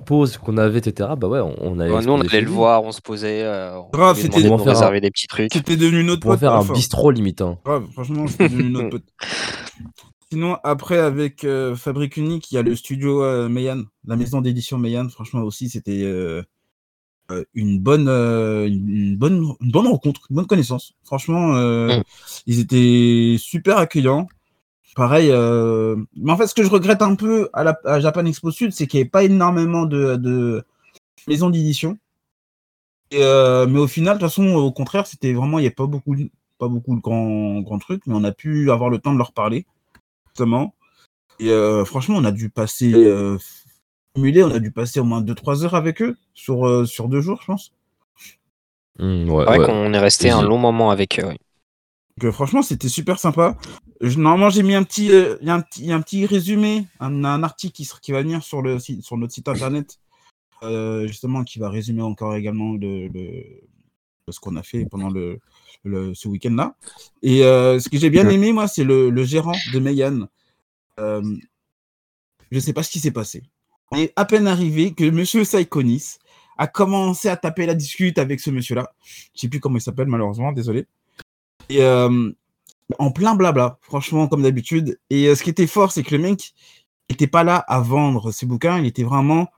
pause 0.06 0.38
qu'on 0.38 0.58
avait, 0.58 0.80
etc., 0.80 1.10
bah 1.18 1.28
ouais, 1.28 1.40
on, 1.40 1.56
on 1.60 1.80
allait. 1.80 1.92
Ouais, 1.94 2.04
nous, 2.04 2.14
on 2.14 2.22
allait 2.22 2.42
le 2.42 2.50
voir, 2.50 2.84
on 2.84 2.92
se 2.92 3.02
posait, 3.02 3.44
euh, 3.44 3.78
on 3.80 3.90
Grave, 3.92 4.18
c'était- 4.18 4.50
On 4.50 4.58
faire 4.58 4.82
un- 4.82 5.00
des 5.00 5.12
petits 5.12 5.28
trucs. 5.28 5.54
C'était 5.54 5.78
devenu 5.78 6.04
notre 6.04 6.22
pote. 6.28 6.40
faire 6.40 6.54
à 6.54 6.64
la 6.64 6.70
un 6.70 6.74
bistrot 6.74 7.12
limite. 7.12 7.42
hein. 7.42 7.58
Grave, 7.66 7.86
franchement, 7.94 8.28
c'était 8.28 8.50
devenu 8.50 8.70
notre 8.72 8.90
pote. 8.90 9.04
Sinon, 10.32 10.58
après, 10.64 10.98
avec 10.98 11.44
euh, 11.44 11.76
Fabrique 11.76 12.16
Unique, 12.18 12.52
il 12.52 12.56
y 12.56 12.58
a 12.58 12.62
le 12.62 12.76
studio 12.76 13.22
euh, 13.24 13.50
Meian, 13.50 13.84
la 14.08 14.16
maison 14.16 14.40
d'édition 14.42 14.78
Meian. 14.78 15.10
Franchement, 15.10 15.42
aussi, 15.42 15.68
c'était 15.70 16.04
euh, 16.04 16.42
euh, 17.32 17.44
une, 17.54 17.80
bonne, 17.80 18.08
euh, 18.08 18.66
une, 18.66 19.18
bonne, 19.18 19.44
une 19.60 19.72
bonne 19.72 19.88
rencontre, 19.88 20.22
une 20.30 20.38
bonne 20.38 20.48
connaissance. 20.48 20.94
Franchement, 21.04 21.56
euh, 21.58 22.00
Mm. 22.00 22.04
ils 22.48 22.60
étaient 22.62 23.36
super 23.40 23.78
accueillants. 23.78 24.28
Pareil, 24.96 25.30
euh, 25.32 25.96
mais 26.16 26.32
en 26.34 26.38
fait, 26.38 26.48
ce 26.48 26.54
que 26.54 26.64
je 26.64 26.70
regrette 26.70 27.02
un 27.02 27.16
peu 27.16 27.50
à 27.54 27.64
la 27.64 27.80
à 27.86 28.00
Japan 28.02 28.26
Expo 28.26 28.52
Sud, 28.52 28.74
c'est 28.74 28.88
qu'il 28.88 28.98
n'y 28.98 29.04
avait 29.04 29.10
pas 29.10 29.24
énormément 29.24 29.86
de, 29.86 30.18
de 30.18 30.64
maisons 31.28 31.50
d'édition. 31.50 31.98
Euh, 33.14 33.68
mais 33.68 33.80
au 33.80 33.88
final, 33.88 34.18
de 34.18 34.20
toute 34.22 34.30
façon, 34.30 34.48
au 34.54 34.72
contraire, 34.72 35.08
c'était 35.08 35.34
vraiment, 35.34 35.60
il 35.60 35.64
n'y 35.64 35.68
a 35.68 35.72
pas 35.72 35.86
beaucoup, 35.88 36.16
de- 36.16 36.30
pas 36.58 36.68
beaucoup 36.68 36.96
de 36.96 37.02
grands, 37.02 37.60
grands 37.62 37.80
trucs, 37.80 38.06
mais 38.08 38.16
on 38.16 38.24
a 38.24 38.32
pu 38.32 38.72
avoir 38.72 38.90
le 38.90 39.00
temps 39.00 39.14
de 39.14 39.18
leur 39.18 39.34
parler, 39.34 39.66
justement. 40.30 40.76
Et 41.40 41.50
euh, 41.50 41.86
franchement, 41.86 42.18
on 42.18 42.26
a 42.26 42.32
dû 42.32 42.50
passer, 42.50 42.94
euh, 42.94 43.38
cumulé, 44.16 44.44
on 44.44 44.52
a 44.52 44.60
dû 44.60 44.72
passer 44.72 45.00
au 45.00 45.04
moins 45.06 45.22
2-3 45.22 45.64
heures 45.64 45.76
avec 45.76 46.02
eux 46.02 46.18
sur, 46.34 46.68
euh, 46.68 46.86
sur 46.86 47.10
deux 47.10 47.22
jours, 47.22 47.40
je 47.42 47.48
pense. 47.48 47.74
Mm, 49.00 49.30
ouais, 49.30 49.46
C'est 49.46 49.46
vrai 49.46 49.60
ouais. 49.60 49.66
qu'on 49.66 49.94
est 49.94 50.00
resté 50.00 50.30
un 50.30 50.42
long 50.42 50.58
moment 50.58 50.92
avec 50.92 51.20
eux. 51.20 51.24
Donc, 51.24 51.38
euh, 52.24 52.32
franchement, 52.32 52.62
c'était 52.62 52.90
super 52.90 53.20
sympa. 53.20 53.58
Je- 54.02 54.18
normalement, 54.20 54.50
j'ai 54.50 54.64
mis 54.64 54.74
un 54.76 54.84
petit, 54.84 55.12
euh, 55.12 55.38
il 55.42 55.48
y 55.48 55.52
a 55.52 55.56
un 55.56 55.62
petit, 55.62 55.92
un 55.92 56.02
petit 56.02 56.26
résumé, 56.26 56.88
un, 57.00 57.24
un 57.24 57.44
article 57.44 57.74
qui, 58.02 58.12
va 58.12 58.22
venir 58.22 58.44
sur, 58.44 58.62
le, 58.62 58.80
site- 58.80 59.04
sur 59.04 59.16
notre 59.18 59.34
site 59.34 59.48
internet, 59.48 60.00
euh, 60.64 61.08
justement, 61.08 61.44
qui 61.44 61.60
va 61.60 61.70
résumer 61.70 62.02
encore 62.02 62.36
également 62.36 62.74
le, 62.74 63.08
le- 63.08 63.44
ce 64.30 64.40
qu'on 64.40 64.56
a 64.56 64.64
fait 64.64 64.86
pendant 64.86 65.10
le, 65.10 65.40
le- 65.84 66.14
ce 66.16 66.28
week-end-là. 66.28 66.76
Et 67.22 67.44
euh, 67.44 67.80
ce 67.80 67.90
que 67.90 67.98
j'ai 67.98 68.10
bien 68.10 68.28
aimé, 68.30 68.52
moi, 68.54 68.68
c'est 68.68 68.84
le, 68.84 69.10
le 69.10 69.24
gérant 69.24 69.56
de 69.74 69.80
Meian. 69.80 70.28
Euh, 71.00 71.22
je 72.50 72.56
ne 72.56 72.60
sais 72.60 72.74
pas 72.74 72.84
ce 72.84 72.92
qui 72.92 73.00
s'est 73.00 73.12
passé. 73.12 73.44
On 73.92 73.98
est 73.98 74.14
à 74.16 74.26
peine 74.26 74.48
arrivé 74.48 74.94
que 74.94 75.10
Monsieur 75.10 75.44
Saikonis 75.44 76.18
a 76.58 76.68
commencé 76.68 77.28
à 77.30 77.36
taper 77.38 77.66
la 77.66 77.74
discute 77.76 78.18
avec 78.20 78.40
ce 78.40 78.50
monsieur-là. 78.52 78.92
Je 79.36 79.42
sais 79.42 79.48
plus 79.50 79.60
comment 79.60 79.78
il 79.78 79.82
s'appelle, 79.82 80.08
malheureusement, 80.08 80.52
désolé. 80.52 80.86
Et 81.70 81.82
euh, 81.82 82.32
en 83.00 83.12
plein 83.12 83.36
blabla, 83.36 83.78
franchement, 83.82 84.28
comme 84.28 84.44
d'habitude. 84.44 85.00
Et 85.10 85.28
euh, 85.28 85.36
ce 85.36 85.44
qui 85.44 85.50
était 85.50 85.68
fort, 85.68 85.92
c'est 85.92 86.04
que 86.04 86.16
le 86.16 86.22
mec 86.22 86.54
n'était 87.10 87.28
pas 87.28 87.44
là 87.44 87.58
à 87.58 87.82
vendre 87.82 88.32
ses 88.32 88.46
bouquins. 88.46 88.80
Il 88.80 88.86
était 88.86 89.04
vraiment. 89.04 89.50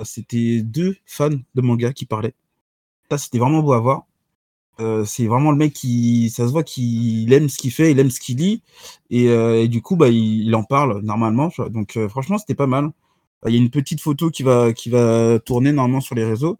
euh, 0.00 0.04
C'était 0.04 0.62
deux 0.62 0.96
fans 1.06 1.30
de 1.30 1.62
manga 1.62 1.92
qui 1.92 2.06
parlaient. 2.06 2.34
Ça, 3.10 3.18
c'était 3.18 3.38
vraiment 3.38 3.62
beau 3.62 3.72
à 3.72 3.80
voir. 3.80 4.06
Euh, 4.80 5.04
c'est 5.06 5.26
vraiment 5.26 5.52
le 5.52 5.58
mec 5.58 5.72
qui. 5.74 6.30
Ça 6.30 6.46
se 6.46 6.52
voit 6.52 6.64
qu'il 6.64 7.32
aime 7.32 7.48
ce 7.48 7.58
qu'il 7.58 7.72
fait, 7.72 7.92
il 7.92 7.98
aime 8.00 8.10
ce 8.10 8.20
qu'il 8.20 8.38
lit. 8.38 8.62
Et, 9.10 9.68
du 9.68 9.82
coup, 9.82 9.96
bah, 9.96 10.08
il, 10.08 10.54
en 10.54 10.64
parle 10.64 11.00
normalement. 11.02 11.50
Donc, 11.70 11.98
franchement, 12.08 12.38
c'était 12.38 12.54
pas 12.54 12.66
mal. 12.66 12.90
Il 13.46 13.54
y 13.54 13.58
a 13.58 13.60
une 13.60 13.70
petite 13.70 14.00
photo 14.00 14.30
qui 14.30 14.42
va, 14.42 14.72
qui 14.72 14.90
va 14.90 15.38
tourner 15.40 15.72
normalement 15.72 16.00
sur 16.00 16.14
les 16.14 16.24
réseaux. 16.24 16.58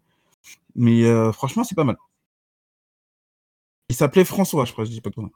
Mais 0.75 1.03
franchement, 1.33 1.63
c'est 1.63 1.75
pas 1.75 1.83
mal. 1.83 1.97
Il 3.89 3.95
s'appelait 3.95 4.25
François, 4.25 4.65
je 4.65 4.73
crois, 4.73 4.85
je 4.85 4.91
dis 4.91 5.01
pas 5.01 5.11
comment. 5.11 5.31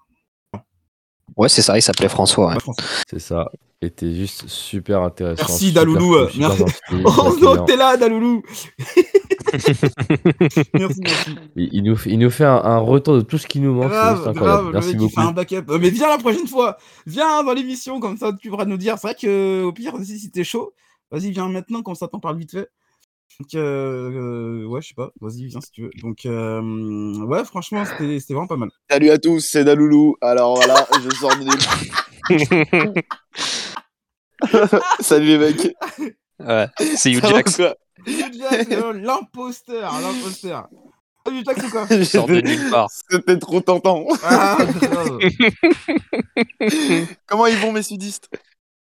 Ouais, 1.38 1.50
c'est 1.50 1.62
ça, 1.62 1.78
il 1.78 1.82
s'appelait 1.82 2.10
François. 2.10 2.50
ouais. 2.54 2.74
C'est 3.10 3.20
ça. 3.20 3.50
Était 3.84 4.14
juste 4.14 4.48
super 4.48 5.02
intéressant. 5.02 5.44
Merci, 5.48 5.68
super 5.70 5.82
Daloulou, 5.86 6.16
euh, 6.16 6.30
merci. 6.38 6.64
Oh 7.04 7.36
non, 7.42 7.66
t'es 7.66 7.76
là, 7.76 7.98
Daloulou 7.98 8.44
Merci, 10.74 11.02
merci. 11.04 11.36
il, 11.56 11.70
il 11.74 11.84
nous, 11.84 11.96
fait- 11.96 12.10
il 12.12 12.20
nous 12.20 12.30
fait 12.30 12.46
un, 12.46 12.56
un 12.64 12.78
retour 12.78 13.16
de 13.16 13.22
tout 13.22 13.38
ce 13.38 13.48
qui 13.48 13.60
nous 13.60 13.74
manque. 13.74 13.90
Grave, 13.90 14.34
grave, 14.34 14.70
Merci 14.74 14.96
beaucoup. 14.96 15.14
fait 15.16 15.22
un 15.28 15.32
backup. 15.32 15.64
Euh, 15.70 15.80
Mais 15.80 15.90
viens 15.90 16.10
la 16.10 16.18
prochaine 16.18 16.48
fois 16.48 16.78
Viens 17.06 17.44
dans 17.44 17.54
l'émission, 17.54 18.00
comme 18.00 18.18
ça 18.18 18.32
tu 18.40 18.50
pourras 18.50 18.66
nous 18.66 18.78
dire. 18.78 18.98
C'est 19.00 19.08
vrai 19.08 19.16
que 19.20 19.64
au 19.64 19.72
pire, 19.72 19.94
si, 20.04 20.20
si 20.20 20.32
t'es 20.32 20.44
chaud, 20.44 20.74
vas-y, 21.12 21.32
viens 21.32 21.48
maintenant, 21.50 21.82
comme 21.82 21.96
ça 21.96 22.08
t'en 22.08 22.20
parle 22.20 22.38
vite 22.38 22.52
fait. 22.52 22.70
Donc, 23.40 23.56
euh, 23.56 24.12
euh, 24.12 24.66
ouais, 24.66 24.82
je 24.82 24.90
sais 24.90 24.94
pas, 24.94 25.10
vas-y, 25.20 25.46
viens 25.48 25.62
si 25.62 25.72
tu 25.72 25.82
veux. 25.84 25.90
Donc, 26.02 26.26
euh, 26.26 26.62
ouais, 27.26 27.44
franchement, 27.46 27.84
c'était 27.86 28.20
c'était 28.20 28.34
vraiment 28.34 28.48
pas 28.48 28.58
mal. 28.58 28.70
Salut 28.90 29.10
à 29.10 29.18
tous, 29.18 29.40
c'est 29.40 29.64
Daloulou. 29.64 30.16
Alors 30.22 30.56
voilà, 30.56 30.86
je 31.04 31.10
sors 31.16 31.36
de 31.38 31.44
nulle 31.44 31.60
Salut 35.00 35.28
les 35.28 35.38
mecs. 35.38 35.74
Ouais, 36.40 36.68
c'est 36.98 37.14
euh, 38.74 38.94
L'imposteur, 38.94 39.92
l'imposteur. 40.02 40.68
Ah, 41.24 41.30
Hugh 41.30 41.44
Jack, 41.46 41.58
c'est 41.62 41.70
quoi? 41.70 41.86
Il 41.92 42.04
sort 42.06 42.26
de 42.28 42.42
nulle 42.42 42.70
part. 42.72 42.90
C'était 43.10 43.38
trop 43.38 43.62
tentant. 43.62 44.06
Ah. 44.24 44.58
Comment 47.28 47.46
ils 47.46 47.58
vont 47.58 47.72
mes 47.72 47.84
sudistes? 47.84 48.28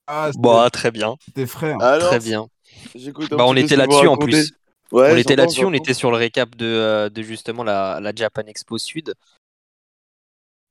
Ah, 0.07 0.25
c'était- 0.27 0.39
Bon, 0.41 0.69
très 0.69 0.91
bien, 0.91 1.15
c'était 1.25 1.47
frais. 1.47 1.71
hein. 1.71 1.77
Alors, 1.79 2.09
très 2.09 2.19
bien. 2.19 2.47
Bah, 3.31 3.45
on 3.47 3.55
était 3.55 3.75
là-dessus 3.75 4.07
en 4.07 4.17
plus. 4.17 4.53
Ouais, 4.91 5.13
on 5.13 5.17
était 5.17 5.35
là-dessus, 5.35 5.65
on 5.65 5.73
était 5.73 5.93
sur 5.93 6.11
le 6.11 6.17
récap 6.17 6.55
de, 6.55 6.65
euh, 6.65 7.09
de 7.09 7.21
justement 7.21 7.63
la, 7.63 7.99
la 7.99 8.13
Japan 8.15 8.43
Expo 8.47 8.77
Sud. 8.77 9.13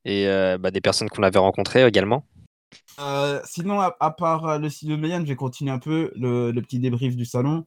Et 0.04 0.28
euh, 0.28 0.58
bah, 0.58 0.70
des 0.70 0.80
personnes 0.80 1.08
qu'on 1.08 1.22
avait 1.22 1.38
rencontrées 1.38 1.86
également. 1.86 2.24
Euh, 3.00 3.40
sinon, 3.44 3.80
à, 3.80 3.96
à 4.00 4.10
part 4.10 4.58
le 4.58 4.68
site 4.68 4.88
de 4.88 4.96
je 4.96 5.22
vais 5.24 5.36
continuer 5.36 5.72
un 5.72 5.78
peu 5.78 6.12
le, 6.16 6.50
le 6.52 6.62
petit 6.62 6.78
débrief 6.78 7.16
du 7.16 7.24
salon. 7.24 7.64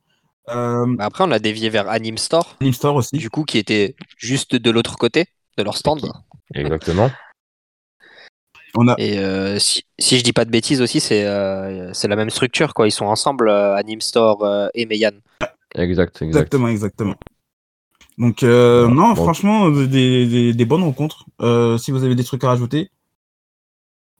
Euh, 0.49 0.85
Bah, 0.95 1.05
après, 1.05 1.23
on 1.23 1.31
a 1.31 1.39
dévié 1.39 1.69
vers 1.69 1.89
Anime 1.89 2.17
Store, 2.17 2.55
Anime 2.61 2.73
Store 2.73 2.95
aussi. 2.95 3.17
du 3.17 3.29
coup, 3.29 3.43
qui 3.43 3.57
était 3.57 3.95
juste 4.17 4.55
de 4.55 4.71
l'autre 4.71 4.97
côté 4.97 5.25
de 5.57 5.63
leur 5.63 5.75
stand. 5.75 6.09
Exactement. 6.53 7.11
On 8.75 8.87
a, 8.87 8.95
Et 8.97 9.17
euh, 9.17 9.57
si, 9.59 9.83
si 9.97 10.17
je 10.19 10.23
dis 10.23 10.33
pas 10.33 10.45
de 10.45 10.51
bêtises 10.51 10.81
aussi, 10.81 10.99
c'est 10.99 11.25
euh, 11.25 11.91
c'est 11.93 12.07
la 12.07 12.15
même 12.15 12.29
structure, 12.29 12.73
quoi. 12.73 12.87
Ils 12.87 12.91
sont 12.91 13.05
ensemble, 13.05 13.49
euh, 13.49 13.75
Anime 13.75 14.01
Store 14.01 14.43
euh, 14.43 14.67
et 14.73 14.85
Meian. 14.85 15.11
Exact, 15.75 16.15
exact. 16.21 16.21
exactement, 16.23 16.67
exactement. 16.67 17.15
Donc, 18.17 18.43
euh, 18.43 18.87
non, 18.87 19.09
Bon. 19.09 19.15
franchement, 19.15 19.69
des, 19.69 19.87
des, 20.27 20.53
des 20.53 20.65
bonnes 20.65 20.83
rencontres. 20.83 21.25
Euh, 21.41 21.77
si 21.77 21.91
vous 21.91 22.03
avez 22.03 22.15
des 22.15 22.23
trucs 22.23 22.43
à 22.43 22.47
rajouter 22.49 22.89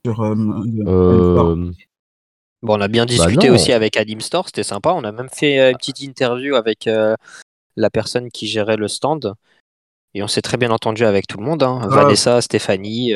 sur 0.06 0.22
euh, 0.22 0.32
Anime 0.34 0.82
Store. 0.84 1.48
Euh, 1.50 1.72
Bon, 2.63 2.75
on 2.75 2.82
a 2.82 2.88
bien 2.88 3.06
discuté 3.06 3.50
non. 3.50 3.54
aussi 3.56 3.72
avec 3.72 3.98
Anime 3.98 4.20
Store, 4.22 4.48
c'était 4.48 4.63
sympa. 4.63 4.92
On 4.92 5.04
a 5.04 5.12
même 5.12 5.30
fait 5.32 5.70
une 5.72 5.77
petite 5.77 6.01
interview 6.01 6.56
avec 6.56 6.88
euh, 6.88 7.16
la 7.75 7.92
personne 7.92 8.32
qui 8.32 8.48
gérait 8.48 8.77
le 8.77 8.88
stand. 8.88 9.36
Et 10.16 10.24
on 10.24 10.27
s'est 10.27 10.42
très 10.42 10.58
bien 10.58 10.72
entendu 10.72 11.06
avec 11.06 11.27
tout 11.27 11.38
le 11.38 11.44
monde. 11.46 11.62
hein. 11.62 11.80
Ah. 11.84 11.88
Vanessa, 11.88 12.42
Stéphanie. 12.42 13.13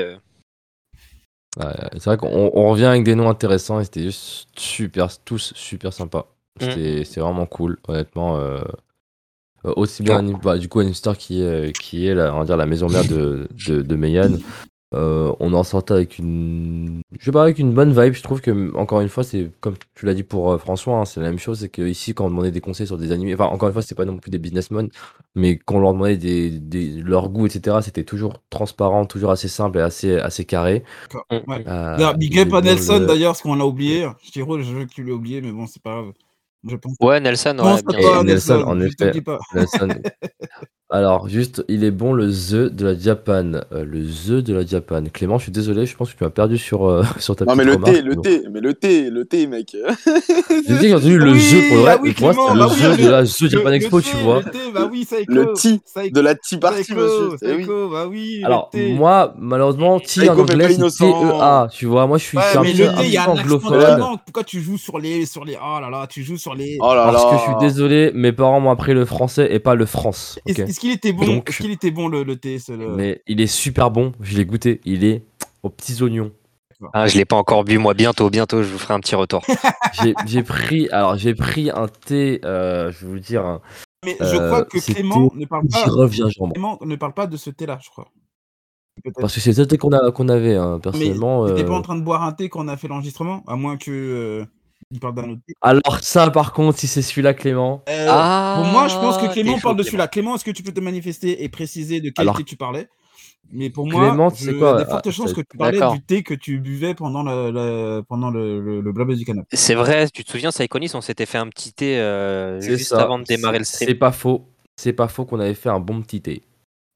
Euh, 1.60 1.64
ouais, 1.64 1.90
c'est 1.94 2.06
vrai 2.06 2.18
qu'on 2.18 2.52
on 2.54 2.70
revient 2.70 2.86
avec 2.86 3.04
des 3.04 3.16
noms 3.16 3.30
intéressants 3.30 3.80
et 3.80 3.84
c'était 3.84 4.04
juste 4.04 4.48
super, 4.58 5.10
tous 5.24 5.54
super 5.56 5.92
sympas. 5.94 6.28
C'était 6.60 7.04
c'était 7.06 7.22
vraiment 7.22 7.46
cool, 7.46 7.78
honnêtement. 7.88 8.38
euh, 8.38 8.60
euh, 9.66 9.74
aussi 9.76 10.04
bien. 10.04 10.20
Anim- 10.20 10.40
bah, 10.42 10.58
du 10.58 10.68
coup, 10.70 10.80
Animstar 10.80 11.18
qui 11.18 11.42
est, 11.44 11.78
qui 11.80 12.08
est 12.08 12.16
la, 12.16 12.34
on 12.34 12.40
va 12.40 12.46
dire, 12.46 12.58
la 12.58 12.66
maison 12.66 12.90
mère 12.90 13.04
de, 13.06 13.48
de, 13.68 13.82
de 13.82 13.96
Meian. 13.96 14.38
Euh, 14.94 15.34
on 15.40 15.54
en 15.54 15.64
sortait 15.64 15.94
avec 15.94 16.20
une, 16.20 17.02
je 17.18 17.24
sais 17.24 17.32
pas, 17.32 17.44
avec 17.44 17.60
une 17.60 17.74
bonne 17.74 17.92
vibe. 17.92 18.14
Je 18.14 18.22
trouve 18.24 18.42
que, 18.42 18.76
encore 18.76 19.00
une 19.00 19.08
fois, 19.08 19.24
c'est 19.24 19.50
comme 19.62 19.76
tu 19.96 20.06
l'as 20.06 20.14
dit 20.14 20.24
pour 20.24 20.52
euh, 20.52 20.58
François, 20.58 20.98
hein, 20.98 21.06
c'est 21.06 21.22
la 21.22 21.28
même 21.30 21.40
chose. 21.40 21.60
C'est 21.62 21.70
que 21.70 21.82
ici, 21.82 22.14
quand 22.14 22.26
on 22.26 22.30
demandait 22.30 22.52
des 22.52 22.60
conseils 22.60 22.88
sur 22.88 22.98
des 22.98 23.14
animés, 23.14 23.34
enfin, 23.34 23.46
encore 23.46 23.70
une 23.70 23.74
fois, 23.74 23.82
c'est 23.82 23.96
pas 23.96 24.04
non 24.04 24.18
plus 24.18 24.32
des 24.32 24.38
businessmen, 24.38 24.90
mais 25.34 25.58
quand 25.58 25.76
on 25.76 25.80
leur 25.80 25.94
demandait 25.94 26.18
des, 26.18 26.50
des, 26.50 26.88
leur 27.02 27.30
goût, 27.30 27.46
etc., 27.46 27.78
c'était 27.82 28.04
toujours 28.04 28.34
transparent, 28.50 29.06
toujours 29.06 29.32
assez 29.32 29.48
simple 29.48 29.78
et 29.78 29.82
assez, 29.82 30.18
assez 30.18 30.44
carré. 30.44 30.84
Ouais. 31.32 31.64
Euh, 31.68 32.14
Big 32.16 32.34
il 32.36 32.40
up 32.42 32.54
à 32.54 32.62
Nelson 32.62 33.00
le- 33.00 33.06
d'ailleurs, 33.06 33.32
parce 33.32 33.42
qu'on 33.44 33.56
l'a 33.56 33.66
oublié. 33.66 34.10
Chiro, 34.22 34.60
je 34.60 34.74
veux 34.74 34.86
que 34.86 34.92
tu 34.92 35.04
l'aies 35.06 35.14
oublié, 35.14 35.40
mais 35.40 35.54
bon, 35.54 35.68
c'est 35.68 35.82
pas 35.82 36.02
grave. 36.02 36.12
Je 36.68 36.76
pense. 36.76 36.96
Ouais, 37.00 37.20
Nelson, 37.22 37.58
ouais, 37.60 37.82
bien 37.98 38.24
Nelson, 38.24 38.24
Nelson, 38.24 38.64
en 38.68 38.80
je 38.80 38.86
effet. 38.86 39.12
Nelson. 39.56 39.88
Alors, 40.94 41.30
juste, 41.30 41.64
il 41.70 41.86
est 41.86 41.92
bon 41.92 42.12
le 42.12 42.28
The 42.30 42.70
de 42.76 42.86
la 42.86 43.00
Japan. 43.00 43.54
Euh, 43.72 43.86
le 43.86 44.04
The 44.04 44.44
de 44.46 44.54
la 44.54 44.66
Japan. 44.66 45.04
Clément, 45.14 45.38
je 45.38 45.44
suis 45.44 45.52
désolé, 45.54 45.86
je 45.86 45.96
pense 45.96 46.12
que 46.12 46.18
tu 46.18 46.24
m'as 46.26 46.30
perdu 46.30 46.58
sur, 46.58 46.86
euh, 46.86 47.02
sur 47.18 47.34
ta 47.34 47.46
Non, 47.46 47.56
mais 47.56 47.64
petite 47.64 47.80
le 47.80 47.86
remarque. 47.86 47.94
thé, 47.96 48.02
le 48.02 48.16
thé, 48.18 48.44
mais 48.52 48.60
le 48.60 48.74
thé, 48.74 49.10
le 49.10 49.24
thé, 49.24 49.48
mec. 49.48 49.72
J'ai 50.50 50.58
dit 50.58 50.66
que 50.68 50.82
j'ai 50.82 50.94
entendu 50.94 51.18
le 51.18 51.32
Oui, 51.32 51.40
The 51.40 51.68
pour 51.70 51.78
le 51.78 51.88
ah 51.88 51.98
oui, 52.02 52.10
mais 52.10 52.14
pour 52.14 52.34
moi, 52.34 52.48
bah 52.50 52.54
le 52.56 52.66
oui, 52.66 52.76
The 52.76 52.98
le- 53.00 53.06
de 53.06 53.10
la 53.10 53.24
The 53.24 53.48
Japan 53.50 53.70
Le- 53.70 53.76
Expo, 53.76 53.98
le 53.98 54.04
tu 54.04 54.16
vois. 54.18 54.38
Le 54.40 54.52
thé, 54.52 54.60
bah 54.74 54.90
oui, 54.92 55.06
ça 55.06 55.20
écho. 55.22 55.32
Le 55.32 55.42
écho, 55.44 56.10
de 56.14 56.20
la 56.20 56.36
ça 56.42 56.58
party, 56.58 56.94
monsieur. 56.94 57.30
Eh 57.42 57.54
oui. 57.56 57.66
bah 57.90 58.08
oui. 58.10 58.42
Alors, 58.44 58.70
thé. 58.70 58.92
moi, 58.92 59.34
malheureusement, 59.40 59.98
T 60.02 60.30
en 60.30 60.38
anglais, 60.38 60.74
c'est. 60.90 61.06
T-E-A, 61.06 61.70
tu 61.72 61.86
vois. 61.86 62.06
Moi, 62.06 62.18
je 62.18 62.24
suis 62.26 62.38
un 62.38 62.42
accent 62.42 63.32
anglophone. 63.32 64.18
Pourquoi 64.26 64.44
tu 64.44 64.60
joues 64.60 64.78
sur 64.78 65.00
les, 65.00 65.26
sur 65.26 65.46
les, 65.46 65.56
oh 65.56 65.80
là 65.80 65.90
là, 65.90 66.06
tu 66.08 66.22
joues 66.22 66.38
sur 66.38 66.54
les. 66.54 66.78
Oh 66.82 66.90
là 66.90 67.06
là. 67.06 67.12
Parce 67.14 67.26
que 67.32 67.38
je 67.38 67.42
suis 67.44 67.60
désolé, 67.62 68.12
mes 68.14 68.34
parents 68.34 68.60
m'ont 68.60 68.72
appris 68.72 68.94
le 68.94 69.06
français 69.06 69.48
et 69.54 69.60
pas 69.60 69.76
le 69.76 69.86
France. 69.86 70.38
Qu'il 70.82 70.92
était 70.92 71.14
bon 71.14 71.26
Donc- 71.26 71.50
Est-ce 71.50 71.58
qu'il 71.62 71.72
était 71.72 71.92
bon 71.92 72.08
le, 72.10 72.24
le 72.24 72.36
thé 72.36 72.58
le... 72.70 72.96
Mais 72.96 73.22
il 73.28 73.40
est 73.40 73.48
super 73.48 73.90
bon, 73.92 74.12
je 74.20 74.36
l'ai 74.38 74.46
goûté. 74.46 74.82
Il 74.86 75.04
est 75.06 75.24
aux 75.64 75.70
petits 75.70 76.02
oignons. 76.04 76.32
Ah, 76.94 77.06
je 77.08 77.16
l'ai 77.18 77.26
pas 77.26 77.36
encore 77.36 77.64
bu, 77.64 77.78
moi. 77.78 77.94
Bientôt, 77.94 78.30
bientôt, 78.32 78.64
je 78.64 78.70
vous 78.72 78.80
ferai 78.80 78.96
un 78.96 79.00
petit 79.00 79.14
retour. 79.16 79.44
J'ai 80.02 80.16
j'ai 80.26 80.42
pris, 80.42 80.90
alors 80.90 81.16
j'ai 81.16 81.36
pris 81.36 81.70
un 81.70 81.88
thé, 81.88 82.42
euh, 82.44 82.92
je 82.92 83.06
vais 83.06 83.12
vous 83.12 83.20
dire, 83.20 83.46
un- 83.46 83.62
Mais 84.04 84.18
je 84.20 84.36
Euh, 84.36 84.48
crois 84.48 84.66
que 84.66 84.80
c'était- 84.80 85.02
Clément 85.02 85.32
ne 85.36 85.46
parle 85.46 85.68
pas. 85.68 85.84
reviens. 85.86 86.28
Clément 86.30 86.80
ne 86.82 86.96
parle 86.96 87.14
pas 87.14 87.28
de 87.28 87.38
ce 87.38 87.52
thé-là, 87.52 87.78
je 87.84 87.90
crois. 87.92 88.08
Peut-être. 89.04 89.20
Parce 89.22 89.36
que 89.36 89.40
c'est 89.40 89.56
le 89.56 89.68
thé 89.68 89.78
qu'on 89.78 89.92
a- 89.92 90.12
qu'on 90.12 90.28
avait, 90.30 90.56
hein, 90.56 90.76
Mais 90.78 90.82
personnellement. 90.82 91.46
t'étais 91.48 91.64
euh. 91.64 91.68
pas 91.68 91.76
en 91.76 91.82
train 91.84 91.96
de 91.96 92.02
boire 92.04 92.24
un 92.24 92.32
thé 92.34 92.50
quand 92.50 92.66
on 92.66 92.68
a 92.68 92.78
fait 92.78 92.88
l'enregistrement, 92.88 93.44
à 93.48 93.56
moins 93.56 93.78
que 93.78 93.92
euh, 93.92 94.46
il 94.92 95.00
parle 95.00 95.16
d'un 95.16 95.30
autre 95.30 95.42
thé. 95.48 95.54
Alors 95.62 96.00
ça, 96.02 96.30
par 96.30 96.54
contre, 96.54 96.78
si 96.80 96.88
c'est 96.88 97.02
celui-là, 97.02 97.34
Clément, 97.34 97.84
Euh, 97.90 98.08
Ah, 98.10 98.56
Pour 98.58 98.66
moi, 98.72 98.88
je 98.88 98.96
pense 98.96 99.18
que 99.18 99.32
Clément 99.32 99.58
parle 99.60 99.78
de 99.78 99.84
celui-là. 99.84 100.08
Clément, 100.08 100.36
est-ce 100.36 100.44
que 100.46 100.52
tu 100.52 100.64
peux 100.64 100.72
te 100.74 100.80
manifester 100.80 101.44
et 101.44 101.50
préciser 101.50 102.02
de 102.02 102.10
quel 102.10 102.24
Alors- 102.24 102.38
thé 102.38 102.44
tu 102.44 102.56
parlais? 102.58 102.88
Mais 103.54 103.70
pour 103.70 103.86
moi, 103.86 104.08
Clément, 104.10 104.30
je- 104.30 104.36
sais 104.36 104.52
il 104.52 104.56
y 104.56 104.60
quoi 104.60 104.76
a 104.76 104.84
des 104.84 104.90
fortes 104.90 105.08
Ah, 105.08 105.12
chances 105.12 105.34
que 105.34 105.42
tu 105.42 105.58
parlais 105.58 105.80
du 105.80 106.02
thé 106.02 106.24
que 106.24 106.34
tu 106.34 106.60
buvais 106.60 106.94
pendant 106.94 107.22
le, 107.24 107.52
le- 107.52 108.02
pendant 108.08 108.30
le, 108.30 108.62
le, 108.62 108.80
le 108.82 108.92
blabla 108.94 109.16
du 109.16 109.26
canapé. 109.26 109.48
C'est 109.52 109.76
vrai, 109.76 110.08
tu 110.10 110.24
te 110.24 110.32
souviens, 110.32 110.52
Saïkonis, 110.52 110.92
on 110.94 111.02
s'était 111.02 111.26
fait 111.26 111.38
un 111.38 111.48
petit 111.48 111.74
thé 111.74 111.98
euh, 112.00 112.62
juste 112.62 112.90
ça. 112.90 113.02
avant 113.02 113.20
de 113.20 113.24
démarrer 113.26 113.58
le 113.60 113.66
stream. 113.66 113.90
C'est 113.90 113.96
pas 113.96 114.12
faux. 114.14 114.48
C'est 114.78 114.94
pas 114.94 115.08
faux 115.10 115.26
qu'on 115.26 115.40
avait 115.40 115.54
fait 115.54 115.70
un 115.70 115.80
bon 115.82 116.02
petit 116.02 116.22
thé. 116.22 116.44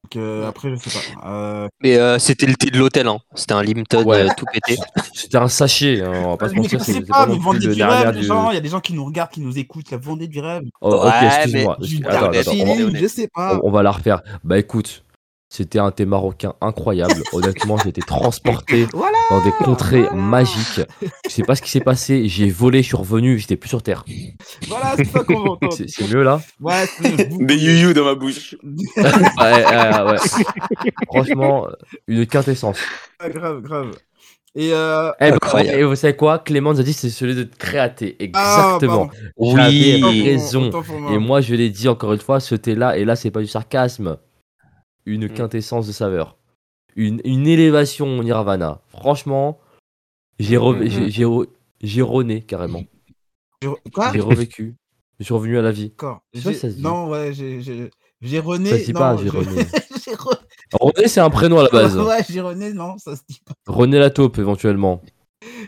Donc, 0.06 0.22
euh, 0.22 0.48
après, 0.48 0.70
je 0.70 0.76
sais 0.76 0.90
pas. 1.14 1.28
Euh, 1.28 1.68
Mais 1.82 1.96
euh, 1.96 2.18
c'était 2.20 2.46
le 2.46 2.54
thé 2.54 2.70
de 2.70 2.78
l'hôtel, 2.78 3.08
hein. 3.08 3.18
C'était 3.34 3.54
un 3.54 3.62
limited 3.62 4.06
Ouais. 4.06 4.22
euh, 4.22 4.28
tout 4.36 4.44
pété. 4.52 4.76
C'était 5.14 5.38
un 5.38 5.48
sachet, 5.48 6.00
hein, 6.02 6.12
on 6.26 6.30
va 6.30 6.36
pas 6.36 6.48
se 6.48 6.54
mais 6.54 6.60
mentir. 6.60 6.78
je 6.78 6.84
C'est 6.84 7.00
pas, 7.00 7.26
pas 7.26 7.32
mais 7.32 7.38
vendez 7.38 7.58
du 7.58 7.82
rêve, 7.82 8.12
les 8.14 8.20
du. 8.20 8.26
gens. 8.26 8.50
Il 8.50 8.54
y 8.54 8.58
a 8.58 8.60
des 8.60 8.68
gens 8.68 8.80
qui 8.80 8.92
nous 8.92 9.04
regardent, 9.04 9.30
qui 9.30 9.40
nous 9.40 9.58
écoutent. 9.58 9.90
Là, 9.90 9.98
vendez 10.00 10.28
du 10.28 10.38
rêve. 10.40 10.62
Oh, 10.80 10.94
ok, 10.94 11.04
Ouais, 11.04 11.10
excuse-moi. 11.26 11.76
mais- 11.80 12.06
Attends, 12.06 12.26
attends, 12.26 12.52
je 12.94 13.06
sais 13.08 13.28
pas. 13.34 13.56
on, 13.62 13.68
on 13.68 13.70
va 13.72 13.82
la 13.82 13.90
refaire. 13.90 14.22
Bah 14.44 14.58
écoute, 14.58 15.02
c'était 15.48 15.78
un 15.78 15.90
thé 15.90 16.04
marocain 16.06 16.54
incroyable. 16.60 17.22
Honnêtement, 17.32 17.76
j'ai 17.78 17.90
été 17.90 18.00
transporté 18.02 18.86
Voilà. 18.92 19.16
dans 19.30 19.44
des 19.44 19.52
contrées 19.52 20.02
voilà. 20.02 20.16
magiques. 20.16 20.80
Je 21.26 21.30
sais 21.30 21.42
pas 21.44 21.54
ce 21.54 21.62
qui 21.62 21.70
s'est 21.70 21.80
passé. 21.80 22.28
J'ai 22.28 22.50
volé, 22.50 22.82
je 22.82 22.88
suis 22.88 22.96
revenu, 22.96 23.38
j'étais 23.38 23.56
plus 23.56 23.68
sur 23.68 23.82
terre. 23.82 24.04
Voilà, 24.68 24.94
c'est 24.96 25.04
ça 25.04 25.20
qu'on 25.24 25.40
veut 25.44 25.50
entendre. 25.50 25.72
C'est 25.74 26.08
mieux 26.12 26.22
là 26.22 26.40
Ouais, 26.60 26.84
Des 27.40 27.56
you 27.56 27.92
dans 27.92 28.04
ma 28.04 28.14
bouche. 28.14 28.56
ouais, 28.96 29.02
ouais, 29.04 30.10
ouais. 30.10 30.18
Franchement, 31.06 31.68
une 32.08 32.26
quintessence. 32.26 32.78
mieux. 33.22 33.30
grave, 33.30 33.60
grave. 33.62 33.90
Et 34.58 34.70
euh, 34.72 35.10
Eh 35.20 35.30
ben, 35.32 35.38
et 35.64 35.84
vous 35.84 35.96
savez 35.96 36.16
quoi? 36.16 36.38
Clément 36.38 36.72
nous 36.72 36.80
a 36.80 36.82
dit 36.82 36.94
c'est 36.94 37.10
celui 37.10 37.34
de 37.34 37.44
Créaté. 37.44 38.16
ah, 38.32 38.78
Exactement. 38.78 39.10
Autant 39.36 39.56
pour- 39.56 40.10
raison. 40.10 40.70
Et 41.12 41.18
moi, 41.18 41.42
je 41.42 41.54
l'ai 41.54 41.68
dit 41.68 41.88
encore 41.88 42.14
une 42.14 42.20
fois, 42.20 42.40
ce 42.40 42.54
thé-là, 42.54 42.96
et 42.96 43.04
là, 43.04 43.16
c'est 43.16 43.30
pas 43.30 43.40
du 43.40 43.46
sarcasme, 43.48 44.16
une 45.06 45.26
Mm. 45.26 45.30
quintessence 45.34 45.86
de 45.86 45.92
saveur. 45.92 46.36
Une, 46.96 47.20
une 47.24 47.46
élévation 47.46 48.18
au 48.18 48.22
Nirvana. 48.22 48.80
Franchement, 48.88 49.58
j'ai 50.38 50.58
Mm. 50.58 50.88
j'ai- 50.88 51.10
j'ai 51.10 51.24
re- 51.24 51.48
j'ai 51.82 52.02
rené 52.02 52.42
carrément. 52.42 52.82
Quoi? 53.92 54.12
J'ai 54.12 54.20
revécu. 54.20 54.76
Je 55.18 55.24
suis 55.24 55.32
revenu 55.34 55.56
à 55.58 55.62
la 55.62 55.72
vie. 55.72 55.88
D'accord. 55.90 56.20
Non, 56.78 57.08
ouais, 57.08 57.32
j'ai- 57.32 57.62
j'ai 57.62 57.90
j'ai 58.20 58.38
rené. 58.38 58.70
Ça 58.70 58.78
se 58.78 58.84
dit 58.84 58.92
non, 58.92 59.00
pas, 59.00 59.16
j'ai 59.16 59.28
rené. 59.30 59.46
René, 60.72 61.06
c'est 61.08 61.20
un 61.20 61.30
prénom 61.30 61.58
à 61.58 61.62
la 61.64 61.68
base. 61.70 61.96
Ouais, 61.98 62.24
j'ai 62.28 62.40
rené, 62.40 62.72
non, 62.72 62.98
ça 62.98 63.14
se 63.16 63.22
dit 63.28 63.40
pas. 63.44 63.52
René 63.66 63.98
la 63.98 64.10
taupe, 64.10 64.38
éventuellement. 64.38 65.00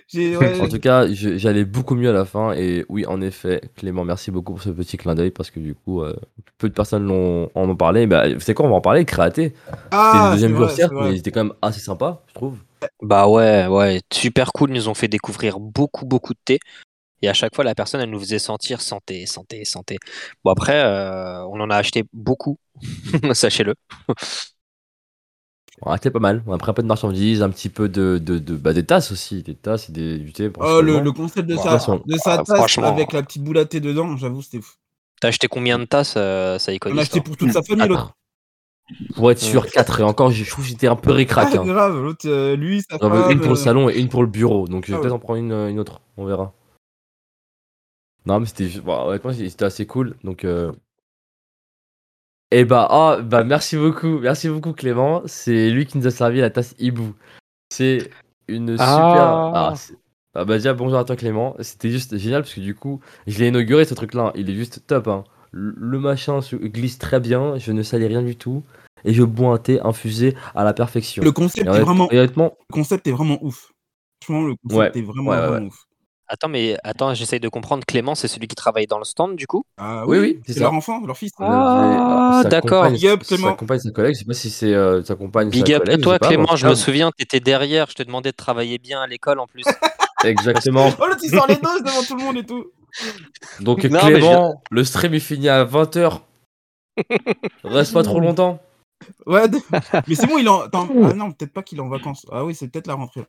J'ai- 0.07 0.37
ouais, 0.37 0.61
En 0.61 0.69
tout 0.69 0.79
cas, 0.79 1.07
je- 1.13 1.37
j'allais 1.39 1.65
beaucoup 1.65 1.95
mieux 1.95 2.11
à 2.11 2.13
la 2.13 2.25
fin. 2.25 2.53
Et 2.53 2.85
oui, 2.89 3.07
en 3.07 3.21
effet, 3.21 3.61
Clément, 3.77 4.05
merci 4.05 4.31
beaucoup 4.31 4.53
pour 4.55 4.63
ce 4.63 4.71
petit 4.71 4.97
clin 4.97 5.15
d'œil 5.15 5.31
parce 5.31 5.51
que 5.51 5.61
du 5.61 5.75
coup, 5.75 6.03
euh, 6.03 6.15
peu 6.59 6.69
de 6.69 6.75
personnes 6.75 7.07
l'ont- 7.07 7.51
en 7.55 7.69
ont 7.69 7.77
parlé. 7.77 8.07
Bah, 8.07 8.25
c'est 8.41 8.55
quoi, 8.55 8.67
on 8.67 8.71
va 8.71 8.77
en 8.77 8.81
parler, 8.81 9.05
Créaté. 9.05 9.55
C'était 10.01 10.21
ah, 10.21 10.27
le 10.27 10.31
deuxième 10.31 10.53
c'est 10.53 10.55
jour, 10.55 10.71
vrai, 10.71 10.71
certes, 10.71 10.95
vrai. 10.95 11.01
mais 11.01 11.17
c'était 11.17 11.33
quand 11.33 11.45
même 11.45 11.55
assez 11.63 11.81
sympa, 11.81 12.23
je 12.29 12.35
trouve. 12.35 12.59
Bah 13.03 13.27
ouais, 13.29 13.67
ouais, 13.67 14.01
super 14.13 14.53
cool. 14.53 14.71
Ils 14.71 14.75
nous 14.75 14.89
ont 14.89 14.95
fait 14.95 15.09
découvrir 15.09 15.59
beaucoup, 15.61 16.07
beaucoup 16.07 16.33
de 16.35 16.39
thé. 16.45 16.59
Et 17.23 17.29
à 17.29 17.35
chaque 17.35 17.55
fois, 17.57 17.65
la 17.65 17.75
personne, 17.75 18.01
elle 18.01 18.11
nous 18.11 18.21
faisait 18.21 18.39
sentir 18.41 18.81
santé, 18.83 19.27
santé, 19.27 19.65
santé. 19.65 19.99
Bon, 20.45 20.53
après, 20.53 20.83
euh, 20.83 21.45
on 21.49 21.61
en 21.61 21.71
a 21.71 21.77
acheté 21.77 22.05
beaucoup, 22.13 22.59
sachez-le. 23.35 23.75
On 25.83 25.93
a 25.93 25.99
pas 25.99 26.19
mal. 26.19 26.43
On 26.47 26.53
a 26.53 26.59
pris 26.59 26.71
un 26.71 26.75
peu 26.75 26.83
de 26.83 26.89
marchandises, 26.89 27.43
un 27.43 27.51
petit 27.51 27.69
peu 27.69 27.89
de, 27.89 28.19
de, 28.23 28.39
de- 28.39 28.57
bah, 28.57 28.73
des 28.73 28.85
tasses 28.85 29.13
aussi. 29.13 29.43
Des 29.43 29.55
tasses 29.55 29.89
et 29.89 29.93
des, 29.93 30.19
du 30.19 30.33
thé. 30.33 30.51
Oh, 30.59 30.81
le, 30.81 31.13
concept 31.13 31.49
de 31.49 31.55
Bon, 31.55 31.63
sa, 31.63 31.69
de 31.69 31.75
toute 31.75 31.81
façon, 31.81 32.03
de 32.05 32.17
sa 32.17 32.33
ah, 32.33 32.39
tasse 32.39 32.57
franchement. 32.57 32.89
avec 32.89 33.13
la 33.13 33.23
petite 33.23 33.43
boule 33.45 33.59
à 33.59 33.65
thé 33.65 33.81
dedans, 33.81 34.17
j'avoue, 34.17 34.43
c'était 34.43 34.61
fou. 34.61 34.75
T'as 35.21 35.29
acheté 35.29 35.49
combien 35.49 35.79
de 35.79 35.85
tasses, 35.85 36.15
euh, 36.17 36.59
ça 36.59 36.73
On 36.73 36.75
Iconis 36.75 36.99
a 36.99 37.03
acheté 37.03 37.21
pour 37.21 37.37
toute 37.37 37.53
sa 37.53 37.63
famille, 37.63 37.89
l'autre. 37.89 38.15
Pour 39.15 39.31
être 39.31 39.39
sûr, 39.41 39.67
4. 39.67 40.01
Et 40.01 40.03
encore, 40.03 40.31
je 40.31 40.49
trouve 40.49 40.65
que 40.65 40.71
j'étais 40.71 40.87
un 40.87 40.97
peu 40.97 41.13
ricrac. 41.13 41.49
Ah, 41.53 41.59
hein. 41.61 41.65
grave, 41.65 42.03
l'autre, 42.03 42.27
euh, 42.29 42.57
lui, 42.57 42.83
sa 42.89 42.97
J'en 43.01 43.11
veux 43.11 43.23
femme. 43.23 43.33
une 43.33 43.39
pour 43.41 43.49
le 43.53 43.59
euh, 43.59 43.63
salon 43.63 43.91
et 43.91 43.99
une 43.99 44.09
pour 44.09 44.23
le 44.23 44.29
bureau. 44.29 44.67
Donc 44.67 44.87
je 44.87 44.93
vais 44.93 44.97
Ah 44.97 45.01
peut-être 45.01 45.13
ouais. 45.13 45.17
en 45.17 45.21
prendre 45.21 45.39
une, 45.41 45.53
une 45.53 45.79
autre. 45.79 46.01
On 46.17 46.25
verra. 46.25 46.53
Non, 48.27 48.41
mais 48.41 48.47
c'était 48.47 48.69
bon, 48.81 49.09
honnêtement, 49.09 49.33
c'était 49.33 49.65
assez 49.65 49.87
cool. 49.87 50.17
Donc. 50.25 50.45
Euh... 50.45 50.73
Et 52.51 52.65
bah, 52.65 52.87
ah, 52.91 53.19
bah, 53.23 53.45
merci 53.45 53.77
beaucoup. 53.77 54.19
Merci 54.21 54.49
beaucoup, 54.49 54.73
Clément. 54.73 55.23
C'est 55.27 55.71
lui 55.71 55.87
qui 55.87 55.99
nous 55.99 56.07
a 56.07 56.11
servi 56.11 56.41
la 56.41 56.51
tasse 56.51 56.75
Hibou. 56.79 57.15
C'est 57.71 58.11
une 58.49 58.71
super. 58.73 58.87
Ah. 58.87 59.73
Ah, 59.73 59.75
Ah 60.35 60.45
bah 60.45 60.55
déjà 60.55 60.73
bonjour 60.73 60.99
à 60.99 61.05
toi 61.05 61.17
Clément, 61.17 61.57
c'était 61.61 61.91
juste 61.91 62.17
génial 62.17 62.43
parce 62.43 62.55
que 62.55 62.61
du 62.61 62.75
coup 62.75 63.01
je 63.27 63.39
l'ai 63.39 63.49
inauguré 63.49 63.85
ce 63.85 63.95
truc 63.95 64.15
là, 64.15 64.33
il 64.37 64.49
est 64.49 64.55
juste 64.55 64.87
top 64.87 65.09
hein. 65.09 65.25
Le 65.53 65.99
machin 65.99 66.41
se 66.43 66.55
glisse 66.55 66.99
très 66.99 67.19
bien, 67.19 67.59
je 67.59 67.73
ne 67.73 67.83
salis 67.83 68.07
rien 68.07 68.23
du 68.23 68.37
tout 68.37 68.63
et 69.05 69.13
je 69.15 69.23
bois 69.23 69.55
un 69.55 69.59
thé 69.59 69.81
infusé 69.81 70.37
à 70.55 70.65
la 70.65 70.75
perfection. 70.75 71.25
Le 71.25 71.33
concept 71.33 71.67
est 71.67 71.81
vraiment, 71.81 72.09
le 72.13 72.51
concept 72.73 73.07
est 73.07 73.13
vraiment 73.13 73.39
ouf. 73.43 73.73
Franchement, 74.23 74.47
le 74.47 74.55
concept 74.63 74.95
Ouais, 74.95 75.01
est 75.01 75.05
vraiment, 75.05 75.31
ouais, 75.31 75.37
ouais, 75.37 75.43
vraiment 75.47 75.61
ouais. 75.63 75.67
ouf. 75.69 75.88
Attends, 76.31 76.49
mais 76.49 76.77
attends, 76.85 77.15
j'essaye 77.15 77.41
de 77.41 77.49
comprendre. 77.49 77.85
Clément, 77.87 78.15
c'est 78.15 78.29
celui 78.29 78.49
qui 78.49 78.55
travaille 78.55 78.87
dans 78.87 78.99
le 78.99 79.05
stand, 79.05 79.35
du 79.37 79.47
coup? 79.47 79.65
Ah 79.79 80.05
Oui, 80.07 80.19
oui, 80.19 80.27
oui, 80.37 80.41
c'est 80.47 80.53
c'est 80.53 80.59
ça. 80.59 80.65
leur 80.67 80.75
enfant, 80.75 81.05
leur 81.07 81.17
fils. 81.17 81.33
il 81.41 81.45
sa 81.47 82.43
d'accord. 82.51 82.83
compagne- 82.85 82.93
Big 82.95 83.07
up, 83.07 83.23
sa 83.23 83.35
Clément. 83.37 83.55
compagne, 83.55 83.79
sa 83.79 83.91
collègue, 83.91 84.15
je 84.15 84.19
sais 84.21 84.25
pas 84.27 84.35
si 84.35 84.51
c'est 84.51 84.75
euh, 84.75 85.03
sa 85.03 85.15
compagne, 85.17 85.49
Big 85.49 85.67
sa 85.67 85.77
up 85.77 85.83
à 85.83 85.85
collègue, 85.87 86.03
toi, 86.03 86.19
pas, 86.19 86.27
Clément. 86.29 86.55
Je 86.57 86.67
me 86.67 86.75
souviens, 86.75 87.11
t'étais 87.17 87.41
derrière. 87.41 87.89
Je 87.89 87.95
te 87.95 88.03
demandais 88.03 88.31
de 88.33 88.37
travailler 88.37 88.79
bien 88.79 89.01
à 89.01 89.07
l'école 89.07 89.39
en 89.41 89.47
plus. 89.47 89.65
Exactement. 90.25 90.91
Oh, 91.01 91.07
l'autre, 91.07 91.21
il 91.23 91.31
sort 91.31 91.47
les 91.49 91.57
doses 91.57 91.83
devant 91.83 92.03
tout 92.03 92.17
le 92.17 92.23
monde 92.25 92.37
et 92.37 92.45
tout. 92.45 92.67
Donc 93.61 93.85
Non, 93.85 93.99
Clément, 94.01 94.63
le 94.71 94.85
stream 94.85 95.15
est 95.15 95.21
fini 95.21 95.49
à 95.49 95.65
20h. 95.65 96.21
Reste 97.65 97.93
pas 97.95 98.03
trop 98.03 98.21
longtemps. 98.21 98.61
Ouais, 99.27 99.45
mais 100.09 100.15
c'est 100.17 100.27
bon, 100.27 100.39
il 100.39 100.47
est 100.47 100.51
en. 100.51 100.63
attends, 100.63 100.89
Ah 101.05 101.13
non, 101.15 101.31
peut-être 101.33 101.53
pas 101.53 101.63
qu'il 101.63 101.79
est 101.79 101.81
en 101.81 101.89
vacances. 101.89 102.27
Ah 102.33 102.45
oui, 102.45 102.55
c'est 102.55 102.67
peut-être 102.69 102.89
la 102.89 102.95
rentrée. 102.95 103.23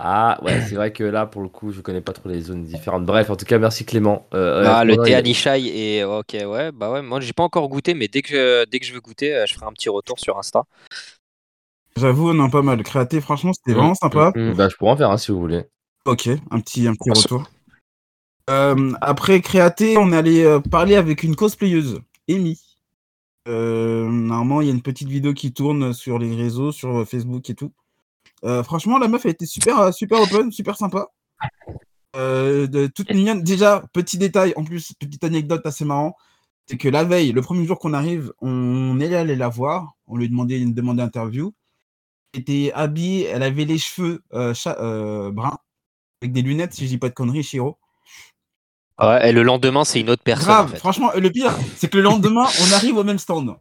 Ah 0.00 0.38
ouais, 0.44 0.60
c'est 0.60 0.76
vrai 0.76 0.92
que 0.92 1.02
là, 1.02 1.26
pour 1.26 1.42
le 1.42 1.48
coup, 1.48 1.72
je 1.72 1.80
connais 1.80 2.00
pas 2.00 2.12
trop 2.12 2.28
les 2.28 2.40
zones 2.40 2.62
différentes. 2.64 3.04
Bref, 3.04 3.30
en 3.30 3.36
tout 3.36 3.44
cas, 3.44 3.58
merci 3.58 3.84
Clément. 3.84 4.28
Euh, 4.32 4.62
Ah, 4.64 4.84
le 4.84 4.94
thé 4.96 5.02
il 5.06 5.10
y 5.10 5.14
a- 5.14 5.18
à 5.18 5.20
l'Ishai 5.20 5.96
et 5.98 6.04
ok, 6.04 6.36
ouais, 6.46 6.70
bah 6.70 6.92
ouais. 6.92 7.02
Moi, 7.02 7.18
j'ai 7.20 7.32
pas 7.32 7.42
encore 7.42 7.68
goûté, 7.68 7.94
mais 7.94 8.06
dès 8.06 8.22
que 8.22 8.64
dès 8.66 8.78
que 8.78 8.86
je 8.86 8.94
veux 8.94 9.00
goûter, 9.00 9.34
euh, 9.34 9.44
je 9.46 9.54
ferai 9.54 9.66
un 9.66 9.72
petit 9.72 9.88
retour 9.88 10.20
sur 10.20 10.38
Insta. 10.38 10.62
J'avoue, 11.96 12.30
on 12.30 12.44
a 12.44 12.48
pas 12.48 12.62
mal. 12.62 12.80
Créaté, 12.84 13.20
franchement, 13.20 13.52
c'était 13.52 13.72
Mm, 13.72 13.78
vraiment 13.78 13.94
sympa. 13.94 14.32
mm, 14.36 14.40
mm. 14.50 14.54
Bah, 14.54 14.68
je 14.68 14.76
pourrais 14.76 14.92
en 14.92 14.96
faire 14.96 15.10
un 15.10 15.18
si 15.18 15.32
vous 15.32 15.40
voulez. 15.40 15.64
Ok, 16.04 16.28
un 16.50 16.60
petit, 16.60 16.86
un 16.86 16.94
petit 16.94 17.10
retour. 17.10 17.50
Euh, 18.50 18.92
après 19.00 19.40
Créaté, 19.40 19.98
on 19.98 20.12
est 20.12 20.16
allé 20.16 20.44
euh, 20.44 20.60
parler 20.60 20.94
avec 20.94 21.22
une 21.24 21.34
cosplayeuse, 21.36 22.00
Amy. 22.30 22.58
Euh, 23.48 24.08
normalement, 24.08 24.60
il 24.60 24.68
y 24.68 24.70
a 24.70 24.74
une 24.74 24.82
petite 24.82 25.08
vidéo 25.08 25.34
qui 25.34 25.52
tourne 25.52 25.92
sur 25.92 26.18
les 26.18 26.34
réseaux, 26.34 26.70
sur 26.72 27.06
Facebook 27.06 27.50
et 27.50 27.54
tout. 27.54 27.72
Euh, 28.44 28.62
franchement, 28.62 28.98
la 28.98 29.08
meuf 29.08 29.26
a 29.26 29.30
été 29.30 29.46
super, 29.46 29.78
euh, 29.80 29.92
super 29.92 30.20
open, 30.20 30.52
super 30.52 30.76
sympa. 30.76 31.08
Euh, 32.16 32.66
de, 32.66 32.86
toute 32.86 33.10
mignonne. 33.12 33.42
Déjà, 33.42 33.84
petit 33.92 34.18
détail, 34.18 34.52
en 34.56 34.64
plus, 34.64 34.92
petite 34.98 35.24
anecdote 35.24 35.64
assez 35.66 35.84
marrant, 35.84 36.16
c'est 36.66 36.76
que 36.76 36.88
la 36.88 37.04
veille, 37.04 37.32
le 37.32 37.42
premier 37.42 37.66
jour 37.66 37.78
qu'on 37.78 37.94
arrive, 37.94 38.32
on 38.40 38.98
est 39.00 39.14
allé 39.14 39.36
la 39.36 39.48
voir, 39.48 39.94
on 40.06 40.16
lui 40.16 40.28
demandait 40.28 40.60
une 40.60 40.74
demande 40.74 40.98
d'interview. 40.98 41.54
Elle 42.34 42.40
était 42.40 42.72
habillée, 42.74 43.24
elle 43.26 43.42
avait 43.42 43.64
les 43.64 43.78
cheveux 43.78 44.22
euh, 44.34 44.52
euh, 44.66 45.30
bruns, 45.30 45.58
avec 46.20 46.32
des 46.32 46.42
lunettes, 46.42 46.74
si 46.74 46.84
je 46.84 46.88
dis 46.88 46.98
pas 46.98 47.08
de 47.08 47.14
conneries, 47.14 47.42
Chiro. 47.42 47.78
Ouais, 49.00 49.30
et 49.30 49.32
le 49.32 49.42
lendemain, 49.42 49.84
c'est 49.84 50.00
une 50.00 50.10
autre 50.10 50.24
personne. 50.24 50.46
Grave, 50.46 50.66
en 50.66 50.68
fait. 50.68 50.78
franchement, 50.78 51.10
le 51.14 51.30
pire, 51.30 51.56
c'est 51.76 51.88
que 51.88 51.96
le 51.96 52.02
lendemain, 52.02 52.46
on 52.60 52.72
arrive 52.72 52.96
au 52.96 53.04
même 53.04 53.18
stand. 53.18 53.56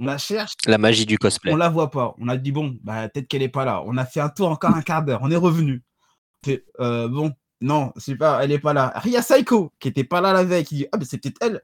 On 0.00 0.06
la 0.06 0.16
cherche, 0.16 0.54
La 0.66 0.78
magie 0.78 1.04
du 1.04 1.18
cosplay. 1.18 1.52
on 1.52 1.56
la 1.56 1.68
voit 1.68 1.90
pas. 1.90 2.14
On 2.18 2.28
a 2.28 2.38
dit, 2.38 2.52
bon, 2.52 2.74
bah, 2.82 3.06
peut-être 3.10 3.28
qu'elle 3.28 3.42
est 3.42 3.50
pas 3.50 3.66
là. 3.66 3.82
On 3.84 3.98
a 3.98 4.06
fait 4.06 4.20
un 4.20 4.30
tour 4.30 4.48
encore 4.48 4.74
un 4.74 4.80
quart 4.80 5.04
d'heure, 5.04 5.20
on 5.22 5.30
est 5.30 5.36
revenu. 5.36 5.82
Euh, 6.80 7.06
bon, 7.06 7.32
non, 7.60 7.92
c'est 7.98 8.16
pas, 8.16 8.42
elle 8.42 8.50
est 8.50 8.58
pas 8.58 8.72
là. 8.72 8.92
Ria 8.96 9.20
Saiko, 9.20 9.72
qui 9.78 9.88
était 9.88 10.04
pas 10.04 10.22
là 10.22 10.32
la 10.32 10.42
veille, 10.42 10.64
qui 10.64 10.76
dit, 10.76 10.86
ah, 10.90 10.96
mais 10.96 11.04
c'est 11.04 11.18
peut-être 11.18 11.36
elle. 11.42 11.60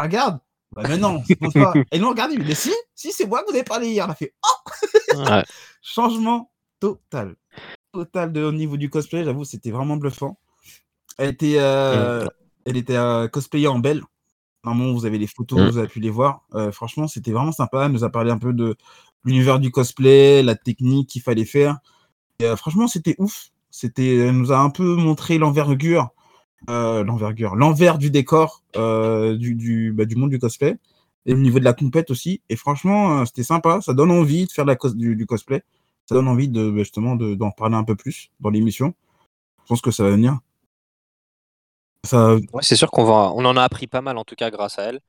Regarde. 0.00 0.40
Bah, 0.72 0.82
mais 0.88 0.96
non, 0.96 1.22
je 1.28 1.34
pense 1.34 1.52
pas. 1.52 1.72
Et 1.92 2.00
nous, 2.00 2.08
regardez, 2.08 2.36
mais 2.36 2.54
si, 2.56 2.72
si, 2.96 3.12
c'est 3.12 3.26
moi 3.26 3.42
que 3.42 3.50
vous 3.50 3.54
avez 3.54 3.64
parlé 3.64 3.90
hier. 3.90 4.06
On 4.08 4.10
a 4.10 4.14
fait, 4.16 4.34
oh, 4.44 5.16
Ouais. 5.16 5.44
changement 5.80 6.50
total. 6.80 7.36
Total 7.92 8.32
de, 8.32 8.42
au 8.42 8.52
niveau 8.52 8.76
du 8.76 8.90
cosplay, 8.90 9.24
j'avoue, 9.24 9.44
c'était 9.44 9.70
vraiment 9.70 9.96
bluffant. 9.96 10.38
Elle 11.16 11.30
était, 11.30 11.56
euh, 11.58 12.26
elle 12.64 12.76
était 12.76 12.96
euh, 12.96 13.28
cosplayée 13.28 13.68
en 13.68 13.78
belle. 13.78 14.02
Normalement, 14.64 14.92
vous 14.92 15.06
avez 15.06 15.18
les 15.18 15.26
photos, 15.26 15.60
Mm. 15.60 15.68
vous 15.70 15.78
avez 15.78 15.88
pu 15.88 16.00
les 16.00 16.10
voir. 16.10 16.42
Euh, 16.54 16.72
franchement, 16.72 17.06
c'était 17.08 17.32
vraiment 17.32 17.52
sympa. 17.52 17.86
Elle 17.86 17.92
nous 17.92 18.04
a 18.04 18.10
parlé 18.10 18.30
un 18.30 18.38
peu 18.38 18.52
de 18.52 18.76
l'univers 19.24 19.60
du 19.60 19.70
cosplay, 19.70 20.42
la 20.42 20.54
technique 20.56 21.08
qu'il 21.08 21.22
fallait 21.22 21.44
faire. 21.44 21.78
Et, 22.40 22.44
euh, 22.44 22.56
franchement, 22.56 22.88
c'était 22.88 23.14
ouf. 23.18 23.50
C'était, 23.70 24.16
elle 24.16 24.36
nous 24.36 24.50
a 24.52 24.58
un 24.58 24.70
peu 24.70 24.96
montré 24.96 25.38
l'envergure, 25.38 26.08
euh, 26.70 27.04
l'envergure, 27.04 27.54
l'envers 27.54 27.98
du 27.98 28.10
décor 28.10 28.62
du, 28.74 29.54
du, 29.54 29.92
bah, 29.92 30.04
du 30.06 30.16
monde 30.16 30.30
du 30.30 30.38
cosplay 30.38 30.76
et 31.26 31.34
au 31.34 31.36
niveau 31.36 31.58
de 31.58 31.64
la 31.64 31.72
compète 31.74 32.10
aussi. 32.10 32.40
Et 32.48 32.56
franchement, 32.56 33.24
c'était 33.26 33.42
sympa. 33.44 33.80
Ça 33.80 33.92
donne 33.94 34.10
envie 34.10 34.46
de 34.46 34.50
faire 34.52 34.64
de 34.64 34.70
la 34.70 34.76
cos- 34.76 34.94
du, 34.94 35.14
du 35.16 35.26
cosplay. 35.26 35.62
Ça 36.06 36.14
donne 36.14 36.26
envie 36.28 36.48
de 36.48 36.70
bah, 36.70 36.78
justement 36.78 37.14
de- 37.16 37.34
d'en 37.34 37.50
parler 37.50 37.76
un 37.76 37.84
peu 37.84 37.94
plus 37.94 38.30
dans 38.40 38.50
l'émission. 38.50 38.94
Je 39.62 39.68
pense 39.68 39.82
que 39.82 39.90
ça 39.90 40.02
va 40.02 40.10
venir. 40.10 40.38
Ouais, 42.12 42.62
c'est 42.62 42.76
sûr 42.76 42.90
qu'on 42.90 43.04
va, 43.04 43.32
on 43.34 43.44
en 43.44 43.56
a 43.56 43.62
appris 43.62 43.86
pas 43.86 44.00
mal 44.00 44.16
en 44.18 44.24
tout 44.24 44.34
cas 44.34 44.50
grâce 44.50 44.78
à 44.78 44.84
elle. 44.84 45.00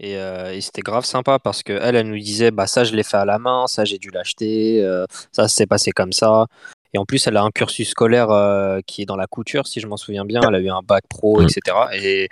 Et, 0.00 0.16
euh, 0.18 0.52
et 0.52 0.60
c'était 0.60 0.82
grave 0.82 1.04
sympa 1.04 1.38
parce 1.38 1.62
que 1.62 1.72
elle, 1.72 1.94
elle 1.94 2.08
nous 2.08 2.18
disait 2.18 2.50
bah 2.50 2.66
ça 2.66 2.82
je 2.82 2.94
l'ai 2.94 3.04
fait 3.04 3.16
à 3.16 3.24
la 3.24 3.38
main, 3.38 3.66
ça 3.68 3.84
j'ai 3.84 3.98
dû 3.98 4.10
l'acheter, 4.10 4.82
euh, 4.82 5.06
ça 5.32 5.46
s'est 5.48 5.66
passé 5.66 5.92
comme 5.92 6.12
ça. 6.12 6.46
Et 6.92 6.98
en 6.98 7.04
plus 7.06 7.26
elle 7.26 7.36
a 7.36 7.42
un 7.42 7.50
cursus 7.50 7.88
scolaire 7.90 8.30
euh, 8.30 8.80
qui 8.86 9.02
est 9.02 9.06
dans 9.06 9.16
la 9.16 9.26
couture 9.28 9.66
si 9.68 9.80
je 9.80 9.86
m'en 9.86 9.96
souviens 9.96 10.24
bien. 10.24 10.40
Elle 10.48 10.54
a 10.56 10.60
eu 10.60 10.68
un 10.70 10.82
bac 10.82 11.04
pro, 11.08 11.40
Mm. 11.40 11.44
etc. 11.44 11.76
Et, 11.94 12.28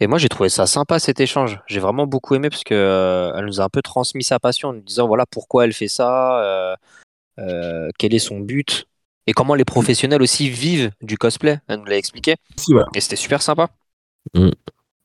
et 0.00 0.06
moi 0.06 0.18
j'ai 0.18 0.28
trouvé 0.28 0.48
ça 0.48 0.66
sympa 0.66 0.98
cet 1.00 1.20
échange. 1.20 1.58
J'ai 1.66 1.80
vraiment 1.80 2.06
beaucoup 2.06 2.34
aimé 2.36 2.50
parce 2.50 2.64
que 2.64 2.74
euh, 2.74 3.32
elle 3.36 3.46
nous 3.46 3.60
a 3.60 3.64
un 3.64 3.68
peu 3.68 3.82
transmis 3.82 4.24
sa 4.24 4.38
passion 4.38 4.68
en 4.70 4.72
nous 4.74 4.80
disant 4.82 5.08
voilà 5.08 5.26
pourquoi 5.26 5.64
elle 5.64 5.72
fait 5.72 5.88
ça, 5.88 6.40
euh, 6.40 6.76
euh, 7.40 7.90
quel 7.98 8.14
est 8.14 8.18
son 8.20 8.38
but 8.40 8.86
et 9.26 9.32
comment 9.32 9.54
les 9.54 9.64
professionnels 9.64 10.22
aussi 10.22 10.48
vivent 10.48 10.90
du 11.00 11.16
cosplay. 11.18 11.60
Elle 11.68 11.80
nous 11.80 11.84
l'a 11.86 11.96
expliqué 11.96 12.36
si, 12.56 12.74
ouais. 12.74 12.82
et 12.94 13.00
c'était 13.00 13.16
super 13.16 13.42
sympa. 13.42 13.68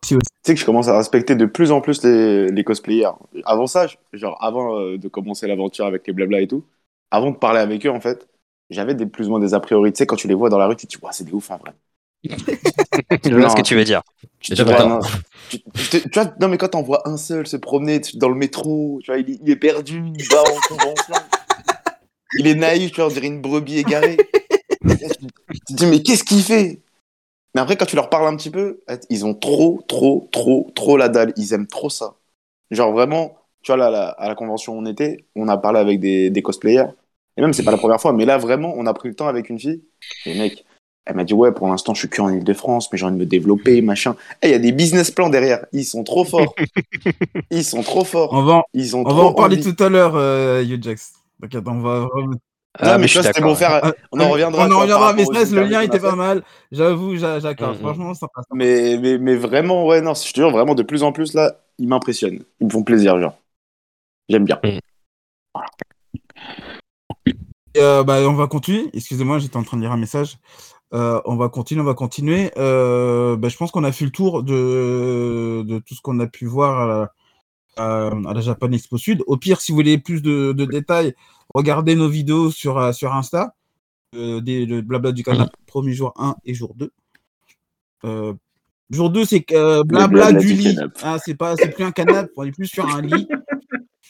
Si, 0.03 0.15
ouais. 0.15 0.21
Tu 0.21 0.51
sais 0.51 0.53
que 0.53 0.60
je 0.60 0.65
commence 0.65 0.88
à 0.88 0.97
respecter 0.97 1.36
de 1.36 1.45
plus 1.45 1.71
en 1.71 1.82
plus 1.82 2.03
les, 2.03 2.47
les 2.49 2.63
cosplayers. 2.63 3.10
Avant 3.45 3.67
ça, 3.67 3.88
genre 4.13 4.38
avant 4.41 4.80
euh, 4.80 4.97
de 4.97 5.08
commencer 5.08 5.47
l'aventure 5.47 5.86
avec 5.86 6.06
les 6.08 6.13
blabla 6.13 6.39
et 6.41 6.47
tout, 6.47 6.63
avant 7.12 7.32
de 7.32 7.36
parler 7.38 7.60
avec 7.60 7.86
eux, 7.86 7.89
en 7.91 7.99
fait, 7.99 8.27
j'avais 8.69 8.95
des, 8.95 9.06
plus 9.06 9.27
ou 9.27 9.32
moins 9.32 9.39
des 9.39 9.53
a 9.53 9.60
priori. 9.60 9.91
Tu 9.91 9.97
sais, 9.97 10.06
quand 10.06 10.15
tu 10.15 10.27
les 10.27 10.34
vois 10.34 10.49
dans 10.49 10.58
la 10.58 10.67
rue, 10.67 10.75
tu 10.75 10.88
te 10.88 10.95
dis, 10.95 11.03
Ouah, 11.03 11.12
c'est 11.12 11.23
des 11.23 11.34
ouf 11.34 11.49
en 11.51 11.58
vrai. 11.58 11.73
Je 12.23 13.30
vois 13.32 13.39
Non, 13.39 13.49
ce 13.49 13.56
que 13.56 13.62
tu 13.62 13.75
veux 13.75 13.84
dire. 13.84 14.01
Tu, 14.39 14.53
vois, 14.56 14.99
tu- 15.89 16.01
tu 16.01 16.10
vois, 16.13 16.34
non, 16.39 16.47
mais 16.47 16.58
quand 16.58 16.69
t'en 16.69 16.82
vois 16.84 17.08
un 17.08 17.17
seul 17.17 17.47
se 17.47 17.58
promener 17.58 18.01
dans 18.15 18.30
le 18.30 18.36
métro, 18.36 18.99
tu 19.03 19.12
vois, 19.12 19.19
il, 19.19 19.30
est- 19.30 19.39
il 19.43 19.49
est 19.49 19.56
perdu, 19.56 20.03
il 20.17 20.25
va 20.30 20.41
en 20.41 20.75
convention. 20.75 21.15
Il 22.34 22.48
est 22.48 22.56
naïf, 22.56 22.92
tu 22.92 22.98
vois, 22.98 23.10
on 23.10 23.13
dirait 23.13 23.28
une 23.28 23.42
brebis 23.42 23.80
égarée. 23.80 24.18
tu, 24.82 25.60
te 25.60 25.74
dis, 25.74 25.86
mais 25.86 26.02
qu'est-ce 26.02 26.24
qu'il 26.24 26.42
fait? 26.42 26.80
Mais 27.56 27.62
après, 27.62 27.76
quand 27.76 27.86
tu 27.86 27.96
leur 27.96 28.10
parles 28.10 28.28
un 28.28 28.36
petit 28.36 28.50
peu, 28.50 28.82
ils 29.10 29.26
ont 29.26 29.34
trop, 29.34 29.84
trop, 29.88 30.28
trop, 30.32 30.70
trop 30.76 30.98
la 30.98 31.10
dalle. 31.10 31.34
Ils 31.38 31.54
aiment 31.54 31.68
trop 31.68 31.90
ça. 31.90 32.16
Genre 32.72 32.92
vraiment, 32.92 33.38
tu 33.63 33.72
vois, 33.72 33.78
là, 33.78 33.90
là, 33.90 34.10
à 34.10 34.28
la 34.28 34.36
convention 34.36 34.74
où 34.74 34.82
on 34.82 34.86
était, 34.86 35.26
on 35.36 35.48
a 35.48 35.58
parlé 35.58 35.80
avec 35.80 36.00
des, 36.00 36.30
des 36.30 36.42
cosplayers. 36.42 36.88
Et 37.38 37.42
même, 37.42 37.54
c'est 37.54 37.63
pas 37.63 37.72
la 37.72 37.78
première 37.78 38.02
fois, 38.02 38.13
mais 38.13 38.26
là, 38.26 38.38
vraiment, 38.38 38.74
on 38.76 38.86
a 38.86 38.94
pris 38.94 39.10
le 39.10 39.16
temps 39.16 39.28
avec 39.28 39.50
une 39.50 39.60
fille. 39.60 39.84
Et 40.26 40.38
mec, 40.38 40.66
elle 41.06 41.16
m'a 41.16 41.24
dit, 41.24 41.34
ouais, 41.34 41.54
pour 41.54 41.68
l'instant, 41.68 41.94
je 41.94 42.00
suis 42.00 42.10
que 42.10 42.22
en 42.22 42.30
Ile-de-France, 42.30 42.90
mais 42.92 42.98
j'ai 42.98 43.06
envie 43.06 43.16
de 43.16 43.20
me 43.20 43.26
développer, 43.26 43.82
machin. 43.82 44.16
Eh, 44.42 44.48
il 44.48 44.52
y 44.52 44.56
a 44.56 44.60
des 44.60 44.72
business 44.74 45.10
plans 45.10 45.30
derrière. 45.30 45.66
Ils 45.72 45.86
sont 45.86 46.04
trop 46.04 46.26
forts. 46.26 46.54
Ils 47.52 47.63
sont 47.63 47.82
trop 47.82 48.04
forts. 48.04 48.34
On 48.34 48.44
va, 48.44 48.63
Ils 48.74 48.96
ont 48.96 49.04
on 49.06 49.13
va 49.13 49.24
en 49.24 49.34
parler 49.34 49.58
envie. 49.58 49.74
tout 49.74 49.84
à 49.84 49.88
l'heure, 49.88 50.16
euh, 50.16 50.63
Youjax. 51.41 51.63
T'inquiète, 51.63 51.67
on 51.67 51.80
va. 51.82 52.00
Non, 52.15 52.32
Ah, 52.80 52.91
mais, 52.97 53.02
mais 53.04 53.08
je 53.08 53.21
c'était 53.21 53.34
d'accord. 53.39 53.58
faire. 53.58 53.93
On 54.12 54.19
en 54.19 54.30
reviendra. 54.30 54.67
On 54.67 54.71
en 54.71 54.80
reviendra, 54.82 55.13
mais 55.13 55.26
stress, 55.26 55.52
le 55.52 55.63
lien 55.63 55.82
était 55.82 56.00
pas 56.00 56.15
mal. 56.15 56.43
J'avoue, 56.71 57.15
j'a- 57.15 57.39
j'accorde. 57.39 57.76
Mm, 57.76 57.80
mm. 57.80 57.82
Franchement, 57.82 58.13
ça 58.13 58.28
passe. 58.34 58.45
Mais, 58.54 58.97
mais, 59.02 59.17
mais 59.17 59.36
vraiment, 59.36 59.88
ouais, 59.88 60.02
non, 60.02 60.13
je 60.13 60.32
te 60.32 60.39
jure, 60.39 60.52
vraiment, 60.52 60.76
de 60.76 60.84
plus 60.84 61.02
en 61.02 61.12
plus, 61.12 61.34
là, 61.34 61.56
ils 61.80 61.88
m'impressionnent. 61.88 62.43
Ils 62.60 62.67
me 62.67 62.71
font 62.71 62.84
plaisir, 62.84 63.19
genre. 63.19 63.34
J'aime 64.30 64.45
bien. 64.45 64.60
Euh, 67.78 68.04
bah, 68.04 68.19
on 68.28 68.34
va 68.34 68.47
continuer. 68.47 68.89
Excusez-moi, 68.93 69.39
j'étais 69.39 69.58
en 69.58 69.63
train 69.63 69.78
de 69.78 69.82
lire 69.82 69.91
un 69.91 69.97
message. 69.97 70.38
Euh, 70.93 71.21
on 71.26 71.36
va 71.36 71.50
continuer, 71.50 71.82
on 71.82 71.86
va 71.86 71.93
continuer. 71.93 72.52
Euh, 72.58 73.36
bah, 73.38 73.50
je 73.50 73.58
pense 73.58 73.71
qu'on 73.71 73.84
a 73.84 73.91
fait 73.91 74.06
le 74.06 74.12
tour 74.12 74.43
de, 74.43 75.63
de 75.63 75.80
tout 75.80 75.93
ce 75.95 76.02
qu'on 76.02 76.19
a 76.19 76.28
pu 76.28 76.45
voir 76.45 77.10
à 77.78 78.10
la, 78.24 78.30
à- 78.30 78.34
la 78.34 78.42
Japan 78.42 78.72
Expo 78.72 78.98
Sud. 78.98 79.24
Au 79.28 79.38
pire, 79.38 79.62
si 79.62 79.72
vous 79.72 79.78
voulez 79.78 79.98
plus 79.98 80.22
de, 80.22 80.52
de 80.52 80.66
détails, 80.66 81.13
regardez 81.54 81.96
nos 81.96 82.10
vidéos 82.10 82.52
sur, 82.52 82.78
euh, 82.78 82.92
sur 82.92 83.13
Insta. 83.13 83.54
Euh, 84.16 84.40
des, 84.42 84.66
le 84.66 84.82
blabla 84.82 85.12
du 85.12 85.22
canal, 85.24 85.50
premier 85.66 85.94
jour 85.94 86.13
1 86.18 86.36
et 86.46 86.54
jour 86.54 86.74
2. 86.76 86.92
Euh, 88.06 88.34
jour 88.90 89.10
2, 89.10 89.26
c'est 89.26 89.46
euh, 89.52 89.84
blabla 89.84 90.32
blabla 90.32 90.40
du 90.40 90.48
du 90.48 90.54
lit. 90.54 90.78
Ah, 91.04 91.18
c'est 91.24 91.36
pas, 91.36 91.56
c'est 91.58 91.70
plus 91.70 91.84
un 91.84 91.92
canapé, 91.92 92.32
on 92.38 92.44
est 92.44 92.52
plus 92.52 92.68
sur 92.68 92.88
un 92.88 93.02
lit. 93.02 93.28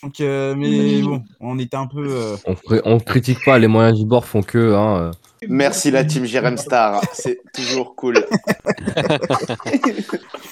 Donc, 0.04 0.22
euh, 0.22 0.54
mais 0.56 1.02
bon, 1.02 1.24
on 1.40 1.58
était 1.58 1.76
un 1.78 1.88
peu. 1.88 2.06
euh, 2.08 2.36
On, 2.46 2.56
on 2.86 3.00
critique 3.00 3.40
pas, 3.44 3.58
les 3.58 3.68
moyens 3.68 3.98
du 4.00 4.06
bord 4.06 4.26
font 4.26 4.44
que. 4.44 4.74
Hein, 4.76 4.98
euh. 4.98 5.12
Merci, 5.50 5.90
la 5.90 6.06
team 6.06 6.26
Jérém 6.26 6.58
Star. 6.58 7.02
C'est 7.14 7.40
toujours 7.54 7.96
cool. 7.96 8.24